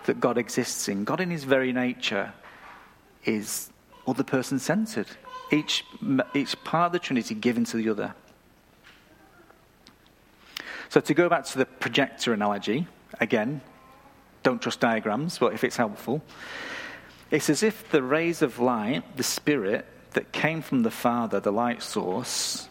that 0.05 0.19
God 0.19 0.37
exists 0.37 0.87
in. 0.87 1.03
God, 1.03 1.21
in 1.21 1.29
his 1.29 1.43
very 1.43 1.71
nature, 1.71 2.33
is 3.25 3.69
other 4.07 4.23
person 4.23 4.59
centered. 4.59 5.07
Each, 5.51 5.83
each 6.33 6.61
part 6.63 6.87
of 6.87 6.91
the 6.93 6.99
Trinity 6.99 7.35
given 7.35 7.63
to 7.65 7.77
the 7.77 7.89
other. 7.89 8.15
So, 10.89 10.99
to 10.99 11.13
go 11.13 11.29
back 11.29 11.45
to 11.45 11.59
the 11.59 11.65
projector 11.65 12.33
analogy, 12.33 12.87
again, 13.19 13.61
don't 14.41 14.59
trust 14.59 14.79
diagrams, 14.79 15.37
but 15.37 15.53
if 15.53 15.63
it's 15.63 15.77
helpful, 15.77 16.23
it's 17.29 17.49
as 17.49 17.61
if 17.61 17.91
the 17.91 18.01
rays 18.01 18.41
of 18.41 18.57
light, 18.57 19.03
the 19.15 19.23
Spirit 19.23 19.85
that 20.13 20.31
came 20.31 20.63
from 20.63 20.81
the 20.81 20.89
Father, 20.89 21.39
the 21.39 21.51
light 21.51 21.83
source, 21.83 22.67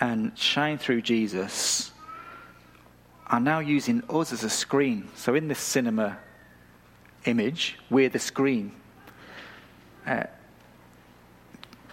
and 0.00 0.36
shine 0.36 0.76
through 0.76 1.02
Jesus, 1.02 1.92
are 3.28 3.38
now 3.40 3.60
using 3.60 4.02
us 4.10 4.32
as 4.32 4.42
a 4.42 4.50
screen. 4.50 5.08
So, 5.14 5.36
in 5.36 5.46
this 5.46 5.60
cinema 5.60 6.18
image, 7.26 7.78
we're 7.90 8.08
the 8.08 8.18
screen. 8.18 8.72
Uh, 10.04 10.24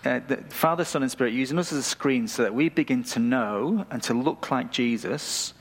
uh, 0.05 0.19
the 0.27 0.37
Father, 0.49 0.85
Son, 0.85 1.01
and 1.01 1.11
Spirit 1.11 1.33
using 1.33 1.57
us 1.57 1.71
as 1.71 1.79
a 1.79 1.83
screen 1.83 2.27
so 2.27 2.43
that 2.43 2.53
we 2.53 2.69
begin 2.69 3.03
to 3.03 3.19
know 3.19 3.85
and 3.89 4.03
to 4.03 4.13
look 4.13 4.51
like 4.51 4.71
Jesus, 4.71 5.53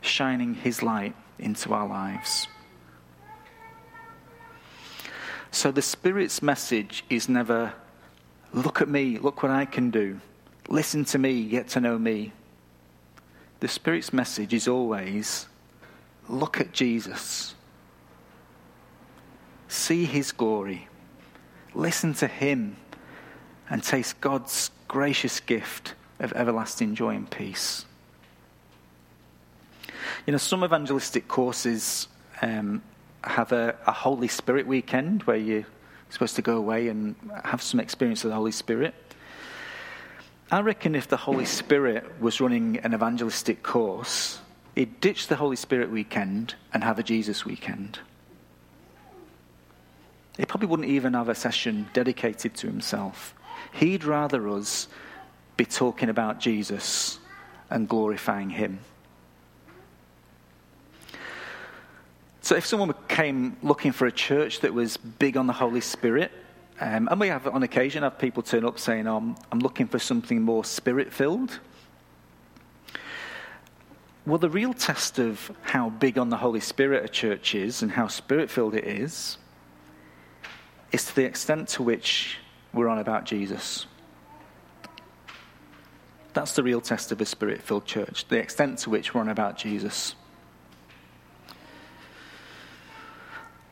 shining 0.00 0.54
His 0.54 0.82
light 0.82 1.14
into 1.38 1.72
our 1.72 1.86
lives. 1.86 2.48
So 5.50 5.70
the 5.70 5.82
Spirit's 5.82 6.40
message 6.40 7.04
is 7.10 7.28
never, 7.28 7.74
look 8.52 8.80
at 8.80 8.88
me, 8.88 9.18
look 9.18 9.42
what 9.42 9.52
I 9.52 9.66
can 9.66 9.90
do, 9.90 10.20
listen 10.68 11.04
to 11.06 11.18
me, 11.18 11.44
get 11.44 11.68
to 11.70 11.80
know 11.80 11.98
me. 11.98 12.32
The 13.60 13.68
Spirit's 13.68 14.12
message 14.12 14.54
is 14.54 14.66
always, 14.66 15.46
look 16.28 16.60
at 16.60 16.72
Jesus, 16.72 17.54
see 19.68 20.06
His 20.06 20.32
glory, 20.32 20.88
listen 21.74 22.14
to 22.14 22.26
Him 22.26 22.76
and 23.72 23.82
taste 23.82 24.20
God's 24.20 24.70
gracious 24.86 25.40
gift 25.40 25.94
of 26.20 26.34
everlasting 26.34 26.94
joy 26.94 27.16
and 27.16 27.28
peace. 27.28 27.86
You 30.26 30.32
know, 30.32 30.38
some 30.38 30.62
evangelistic 30.62 31.26
courses 31.26 32.06
um, 32.42 32.82
have 33.24 33.50
a, 33.50 33.74
a, 33.86 33.92
Holy 33.92 34.28
Spirit 34.28 34.66
weekend 34.66 35.22
where 35.22 35.38
you're 35.38 35.64
supposed 36.10 36.36
to 36.36 36.42
go 36.42 36.58
away 36.58 36.88
and 36.88 37.14
have 37.44 37.62
some 37.62 37.80
experience 37.80 38.24
of 38.24 38.28
the 38.28 38.36
Holy 38.36 38.52
Spirit. 38.52 38.94
I 40.50 40.60
reckon 40.60 40.94
if 40.94 41.08
the 41.08 41.16
Holy 41.16 41.46
Spirit 41.46 42.20
was 42.20 42.42
running 42.42 42.76
an 42.78 42.92
evangelistic 42.92 43.62
course, 43.62 44.38
he'd 44.74 45.00
ditch 45.00 45.28
the 45.28 45.36
Holy 45.36 45.56
Spirit 45.56 45.90
weekend 45.90 46.56
and 46.74 46.84
have 46.84 46.98
a 46.98 47.02
Jesus 47.02 47.46
weekend. 47.46 48.00
He 50.36 50.44
probably 50.44 50.68
wouldn't 50.68 50.90
even 50.90 51.14
have 51.14 51.30
a 51.30 51.34
session 51.34 51.88
dedicated 51.94 52.54
to 52.56 52.66
himself. 52.66 53.34
He'd 53.72 54.04
rather 54.04 54.48
us 54.48 54.88
be 55.56 55.64
talking 55.64 56.08
about 56.08 56.40
Jesus 56.40 57.18
and 57.70 57.88
glorifying 57.88 58.50
Him. 58.50 58.80
So, 62.42 62.56
if 62.56 62.66
someone 62.66 62.92
came 63.08 63.56
looking 63.62 63.92
for 63.92 64.06
a 64.06 64.12
church 64.12 64.60
that 64.60 64.74
was 64.74 64.96
big 64.96 65.36
on 65.36 65.46
the 65.46 65.52
Holy 65.52 65.80
Spirit, 65.80 66.32
um, 66.80 67.08
and 67.08 67.20
we 67.20 67.28
have 67.28 67.46
on 67.46 67.62
occasion 67.62 68.02
have 68.02 68.18
people 68.18 68.42
turn 68.42 68.64
up 68.64 68.78
saying, 68.78 69.06
oh, 69.06 69.16
I'm, 69.16 69.36
I'm 69.52 69.60
looking 69.60 69.86
for 69.86 69.98
something 69.98 70.42
more 70.42 70.64
spirit 70.64 71.12
filled. 71.12 71.60
Well, 74.26 74.38
the 74.38 74.50
real 74.50 74.74
test 74.74 75.18
of 75.18 75.50
how 75.62 75.90
big 75.90 76.18
on 76.18 76.28
the 76.28 76.36
Holy 76.36 76.60
Spirit 76.60 77.04
a 77.04 77.08
church 77.08 77.54
is 77.54 77.82
and 77.82 77.90
how 77.90 78.08
spirit 78.08 78.50
filled 78.50 78.74
it 78.74 78.84
is, 78.84 79.38
is 80.90 81.04
to 81.06 81.14
the 81.14 81.24
extent 81.24 81.68
to 81.70 81.82
which 81.82 82.38
we're 82.72 82.88
on 82.88 82.98
about 82.98 83.24
Jesus. 83.24 83.86
That's 86.34 86.54
the 86.54 86.62
real 86.62 86.80
test 86.80 87.12
of 87.12 87.20
a 87.20 87.26
spirit 87.26 87.62
filled 87.62 87.84
church, 87.84 88.26
the 88.28 88.38
extent 88.38 88.78
to 88.80 88.90
which 88.90 89.12
we're 89.12 89.20
on 89.20 89.28
about 89.28 89.58
Jesus. 89.58 90.14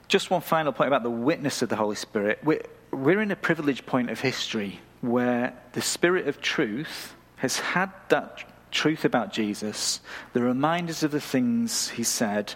Just 0.08 0.30
one 0.30 0.40
final 0.40 0.72
point 0.72 0.88
about 0.88 1.02
the 1.02 1.10
witness 1.10 1.62
of 1.62 1.68
the 1.68 1.76
Holy 1.76 1.96
Spirit. 1.96 2.40
We're, 2.42 2.62
we're 2.90 3.22
in 3.22 3.30
a 3.30 3.36
privileged 3.36 3.86
point 3.86 4.10
of 4.10 4.20
history 4.20 4.80
where 5.00 5.54
the 5.72 5.80
Spirit 5.80 6.26
of 6.26 6.40
truth 6.40 7.14
has 7.36 7.58
had 7.58 7.90
that 8.08 8.44
truth 8.70 9.04
about 9.04 9.32
Jesus, 9.32 10.00
the 10.32 10.42
reminders 10.42 11.02
of 11.02 11.10
the 11.10 11.20
things 11.20 11.90
he 11.90 12.02
said, 12.02 12.54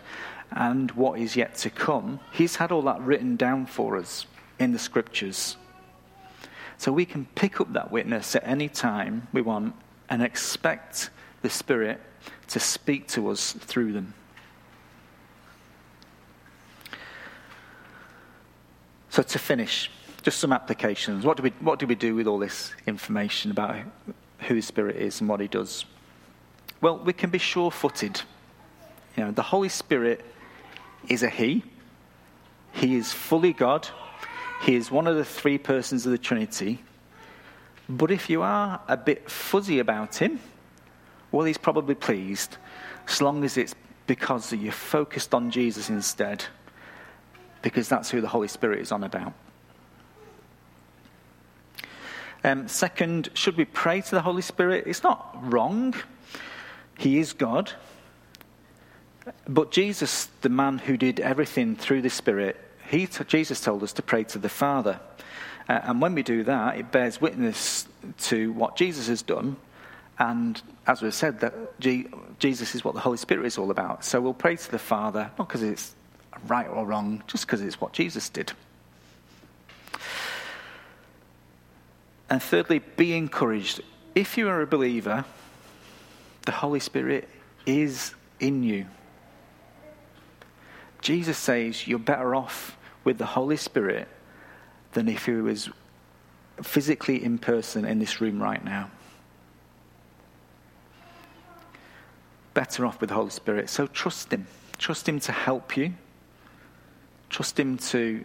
and 0.51 0.91
what 0.93 1.19
is 1.19 1.37
yet 1.37 1.55
to 1.57 1.71
come. 1.71 2.21
He's 2.33 2.57
had 2.57 2.71
all 2.71 2.83
that 2.83 3.01
written 3.01 3.37
down 3.37 3.67
for 3.67 3.97
us 3.97 4.27
in 4.59 4.73
the 4.73 4.79
scriptures. 4.79 5.57
So 6.79 6.93
we 6.93 7.05
can 7.05 7.27
pick 7.35 7.61
up 7.61 7.73
that 7.73 7.91
witness 7.91 8.37
at 8.37 8.47
any 8.47 8.69
time 8.69 9.29
we 9.33 9.43
want 9.43 9.75
and 10.09 10.23
expect 10.23 11.11
the 11.43 11.51
Spirit 11.51 12.01
to 12.49 12.61
speak 12.61 13.09
to 13.09 13.29
us 13.29 13.53
through 13.53 13.93
them. 13.93 14.15
So, 19.11 19.23
to 19.23 19.39
finish, 19.39 19.91
just 20.23 20.39
some 20.39 20.53
applications. 20.53 21.25
What 21.25 21.37
do 21.37 21.45
we, 21.45 21.51
what 21.61 21.79
do, 21.79 21.87
we 21.87 21.95
do 21.95 22.17
with 22.17 22.27
all 22.27 22.39
this 22.39 22.73
information 22.87 23.53
about 23.53 23.77
who 24.41 24.55
the 24.57 24.63
Spirit 24.63 24.97
is 24.97 25.21
and 25.21 25.29
what 25.29 25.41
He 25.41 25.47
does? 25.47 25.85
Well, 26.81 26.99
we 26.99 27.13
can 27.13 27.31
be 27.31 27.39
sure 27.39 27.71
footed. 27.71 28.21
You 29.17 29.25
know, 29.25 29.31
the 29.31 29.43
Holy 29.43 29.69
Spirit 29.69 30.25
is 31.09 31.23
a 31.23 31.29
He, 31.29 31.63
He 32.73 32.97
is 32.97 33.13
fully 33.13 33.53
God, 33.53 33.89
he 34.63 34.75
is 34.75 34.91
one 34.91 35.07
of 35.07 35.17
the 35.17 35.25
three 35.25 35.59
persons 35.59 36.07
of 36.07 36.13
the 36.13 36.19
Trinity. 36.19 36.83
But 37.89 38.11
if 38.11 38.31
you 38.31 38.43
are 38.43 38.81
a 38.89 38.97
bit 38.97 39.31
fuzzy 39.31 39.79
about 39.79 40.17
him, 40.17 40.41
well, 41.33 41.45
he's 41.45 41.59
probably 41.59 41.95
pleased, 41.95 42.57
as 43.09 43.21
long 43.21 43.45
as 43.45 43.57
it's 43.57 43.75
because 44.07 44.53
you're 44.53 44.73
focused 44.73 45.35
on 45.35 45.51
Jesus 45.51 45.91
instead, 45.91 46.45
because 47.63 47.89
that's 47.89 48.11
who 48.11 48.21
the 48.21 48.29
Holy 48.29 48.49
Spirit 48.49 48.81
is 48.81 48.93
on 48.93 49.05
about. 49.05 49.33
Um, 52.45 52.69
second, 52.69 53.31
should 53.33 53.57
we 53.57 53.65
pray 53.65 54.03
to 54.03 54.11
the 54.11 54.21
Holy 54.21 54.43
Spirit? 54.43 54.85
It's 54.87 55.03
not 55.03 55.35
wrong. 55.51 55.95
He 56.99 57.19
is 57.19 57.33
God. 57.33 57.73
But 59.49 59.71
Jesus, 59.71 60.29
the 60.43 60.51
man 60.51 60.79
who 60.79 60.99
did 60.99 61.21
everything 61.21 61.75
through 61.75 62.03
the 62.03 62.11
Spirit, 62.11 62.57
he, 62.91 63.07
Jesus 63.07 63.61
told 63.61 63.83
us 63.83 63.93
to 63.95 64.03
pray 64.03 64.25
to 64.25 64.39
the 64.39 64.49
Father. 64.49 65.01
Uh, 65.69 65.81
and 65.85 66.01
when 66.01 66.15
we 66.15 66.23
do 66.23 66.45
that, 66.45 66.79
it 66.79 66.93
bears 66.93 67.21
witness 67.21 67.89
to 68.23 68.53
what 68.53 68.77
Jesus 68.77 69.09
has 69.09 69.23
done. 69.23 69.57
And 70.19 70.61
as 70.87 71.03
we've 71.03 71.15
said, 71.15 71.41
that 71.41 71.81
Jesus 72.39 72.75
is 72.75 72.85
what 72.85 72.95
the 72.95 73.01
Holy 73.01 73.17
Spirit 73.17 73.47
is 73.47 73.59
all 73.59 73.71
about. 73.71 74.05
So 74.05 74.21
we'll 74.21 74.35
pray 74.35 74.57
to 74.57 74.71
the 74.71 74.79
Father, 74.79 75.31
not 75.39 75.49
because 75.49 75.63
it's 75.63 75.95
right 76.47 76.69
or 76.69 76.85
wrong, 76.85 77.23
just 77.27 77.47
because 77.47 77.63
it's 77.63 77.81
what 77.81 77.93
Jesus 77.93 78.29
did. 78.29 78.53
And 82.31 82.43
thirdly, 82.43 82.79
be 82.79 83.17
encouraged. 83.17 83.81
If 84.15 84.39
you 84.39 84.49
are 84.49 84.61
a 84.61 84.67
believer, 84.67 85.25
the 86.43 86.53
Holy 86.53 86.81
Spirit 86.81 87.29
is 87.67 88.15
in 88.41 88.63
you. 88.63 88.87
Jesus 91.05 91.37
says 91.37 91.87
you're 91.87 91.99
better 91.99 92.35
off 92.35 92.79
with 93.05 93.19
the 93.19 93.27
Holy 93.27 93.59
Spirit 93.59 94.09
than 94.95 95.07
if 95.07 95.27
he 95.27 95.33
was 95.33 95.69
physically 96.63 97.23
in 97.23 97.37
person 97.37 97.85
in 97.85 97.99
this 97.99 98.23
room 98.23 98.43
right 98.43 98.65
now. 98.65 98.91
Better 102.55 102.87
off 102.87 103.03
with 103.03 103.11
the 103.11 103.15
Holy 103.15 103.29
Spirit. 103.29 103.69
So 103.69 103.87
trust 103.87 104.33
Him. 104.33 104.47
Trust 104.79 105.07
Him 105.07 105.21
to 105.21 105.33
help 105.33 105.77
you. 105.77 105.93
Trust 107.29 107.61
Him 107.61 107.77
to 107.77 108.25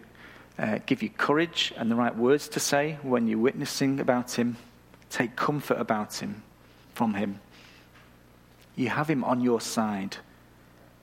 uh, 0.58 0.78
give 0.86 1.02
you 1.02 1.10
courage 1.10 1.74
and 1.76 1.90
the 1.90 1.96
right 1.96 2.16
words 2.16 2.48
to 2.48 2.60
say 2.60 2.96
when 3.02 3.28
you're 3.28 3.38
witnessing 3.38 4.00
about 4.00 4.32
Him. 4.32 4.56
Take 5.10 5.36
comfort 5.36 5.78
about 5.78 6.14
Him 6.14 6.42
from 6.94 7.12
Him. 7.12 7.40
You 8.74 8.88
have 8.88 9.10
Him 9.10 9.22
on 9.22 9.42
your 9.42 9.60
side. 9.60 10.16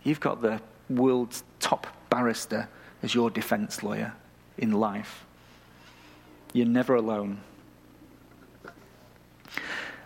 You've 0.04 0.22
got 0.22 0.42
the 0.42 0.60
world's 0.90 1.44
top 1.68 1.86
barrister 2.10 2.70
as 3.04 3.14
your 3.14 3.30
defense 3.30 3.84
lawyer 3.84 4.14
in 4.58 4.72
life. 4.72 5.26
You're 6.54 6.66
never 6.66 6.96
alone. 6.96 7.42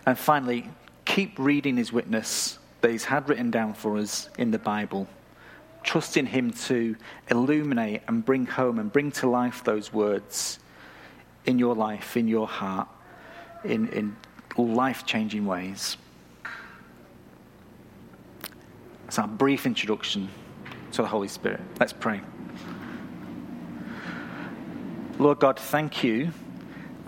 And 0.04 0.18
finally, 0.18 0.68
keep 1.04 1.38
reading 1.38 1.76
his 1.76 1.92
witness 1.92 2.58
that 2.80 2.90
he's 2.90 3.04
had 3.04 3.28
written 3.28 3.52
down 3.52 3.74
for 3.74 3.96
us 3.96 4.28
in 4.38 4.50
the 4.50 4.58
Bible. 4.58 5.06
Trusting 5.84 6.26
him 6.26 6.50
to 6.66 6.96
illuminate 7.30 8.02
and 8.08 8.24
bring 8.24 8.44
home 8.44 8.80
and 8.80 8.92
bring 8.92 9.12
to 9.12 9.28
life 9.28 9.62
those 9.62 9.92
words 9.92 10.58
in 11.46 11.60
your 11.60 11.76
life, 11.76 12.16
in 12.16 12.26
your 12.26 12.48
heart, 12.48 12.88
in, 13.62 13.88
in 13.90 14.16
life 14.56 15.06
changing 15.06 15.46
ways. 15.46 15.96
That's 19.04 19.20
our 19.20 19.28
brief 19.28 19.64
introduction 19.64 20.28
to 20.92 21.02
the 21.02 21.08
Holy 21.08 21.28
Spirit. 21.28 21.60
Let's 21.80 21.92
pray. 21.92 22.20
Lord 25.18 25.38
God, 25.40 25.58
thank 25.58 26.04
you 26.04 26.32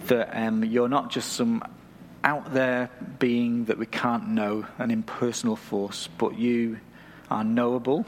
that 0.07 0.31
um, 0.35 0.65
you're 0.65 0.89
not 0.89 1.11
just 1.11 1.33
some 1.33 1.63
out 2.23 2.55
there 2.55 2.91
being 3.19 3.67
that 3.67 3.79
we 3.79 3.87
can't 3.87 4.29
know, 4.29 4.67
an 4.79 4.91
impersonal 4.91 5.57
force, 5.57 6.09
but 6.19 6.39
you 6.39 6.81
are 7.31 7.45
knowable 7.45 8.07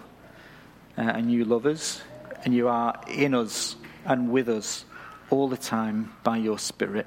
uh, 0.96 1.02
and 1.02 1.30
you 1.30 1.44
love 1.44 1.66
us 1.66 2.02
and 2.44 2.54
you 2.54 2.68
are 2.68 2.98
in 3.08 3.34
us 3.34 3.76
and 4.04 4.30
with 4.30 4.48
us 4.48 4.84
all 5.30 5.48
the 5.48 5.56
time 5.56 6.12
by 6.22 6.36
your 6.36 6.58
Spirit. 6.58 7.06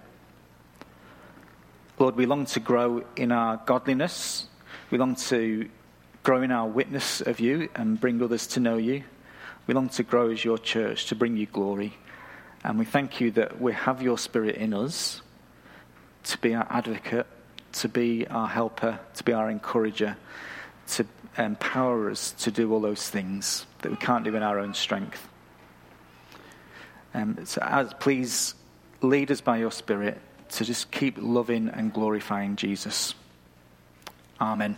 Lord, 1.98 2.16
we 2.16 2.26
long 2.26 2.46
to 2.48 2.60
grow 2.60 3.04
in 3.16 3.32
our 3.32 3.58
godliness. 3.66 4.48
We 4.92 4.98
long 4.98 5.16
to 5.16 5.70
grow 6.24 6.42
in 6.42 6.52
our 6.52 6.68
witness 6.68 7.22
of 7.22 7.40
you 7.40 7.70
and 7.76 8.00
bring 8.00 8.22
others 8.22 8.48
to 8.48 8.60
know 8.60 8.78
you. 8.78 9.04
We 9.68 9.74
long 9.74 9.90
to 9.90 10.04
grow 10.04 10.32
as 10.32 10.44
your 10.44 10.58
church 10.58 11.08
to 11.08 11.16
bring 11.16 11.38
you 11.38 11.46
glory. 11.46 11.94
And 12.64 12.78
we 12.78 12.86
thank 12.86 13.22
you 13.22 13.32
that 13.32 13.62
we 13.62 13.74
have 13.74 14.02
your 14.02 14.18
spirit 14.18 14.56
in 14.56 14.74
us 14.74 15.22
to 16.26 16.38
be 16.40 16.56
our 16.56 16.68
advocate, 16.70 17.28
to 17.74 17.88
be 17.88 18.28
our 18.28 18.48
helper, 18.48 19.00
to 19.16 19.24
be 19.24 19.34
our 19.34 19.50
encourager, 19.50 20.18
to 20.88 21.06
empower 21.38 22.10
us 22.10 22.32
to 22.32 22.52
do 22.52 22.74
all 22.74 22.82
those 22.82 23.10
things 23.10 23.66
that 23.82 23.92
we 23.92 23.98
can't 23.98 24.26
do 24.26 24.36
in 24.36 24.44
our 24.44 24.60
own 24.60 24.74
strength. 24.74 25.28
Um, 27.14 27.46
so, 27.46 27.62
as, 27.62 27.94
please 28.00 28.56
lead 29.02 29.32
us 29.32 29.42
by 29.42 29.58
your 29.58 29.72
Spirit 29.72 30.20
to 30.50 30.66
just 30.66 30.92
keep 30.92 31.18
loving 31.20 31.70
and 31.70 31.94
glorifying 31.94 32.56
Jesus. 32.56 33.16
Amen. 34.42 34.78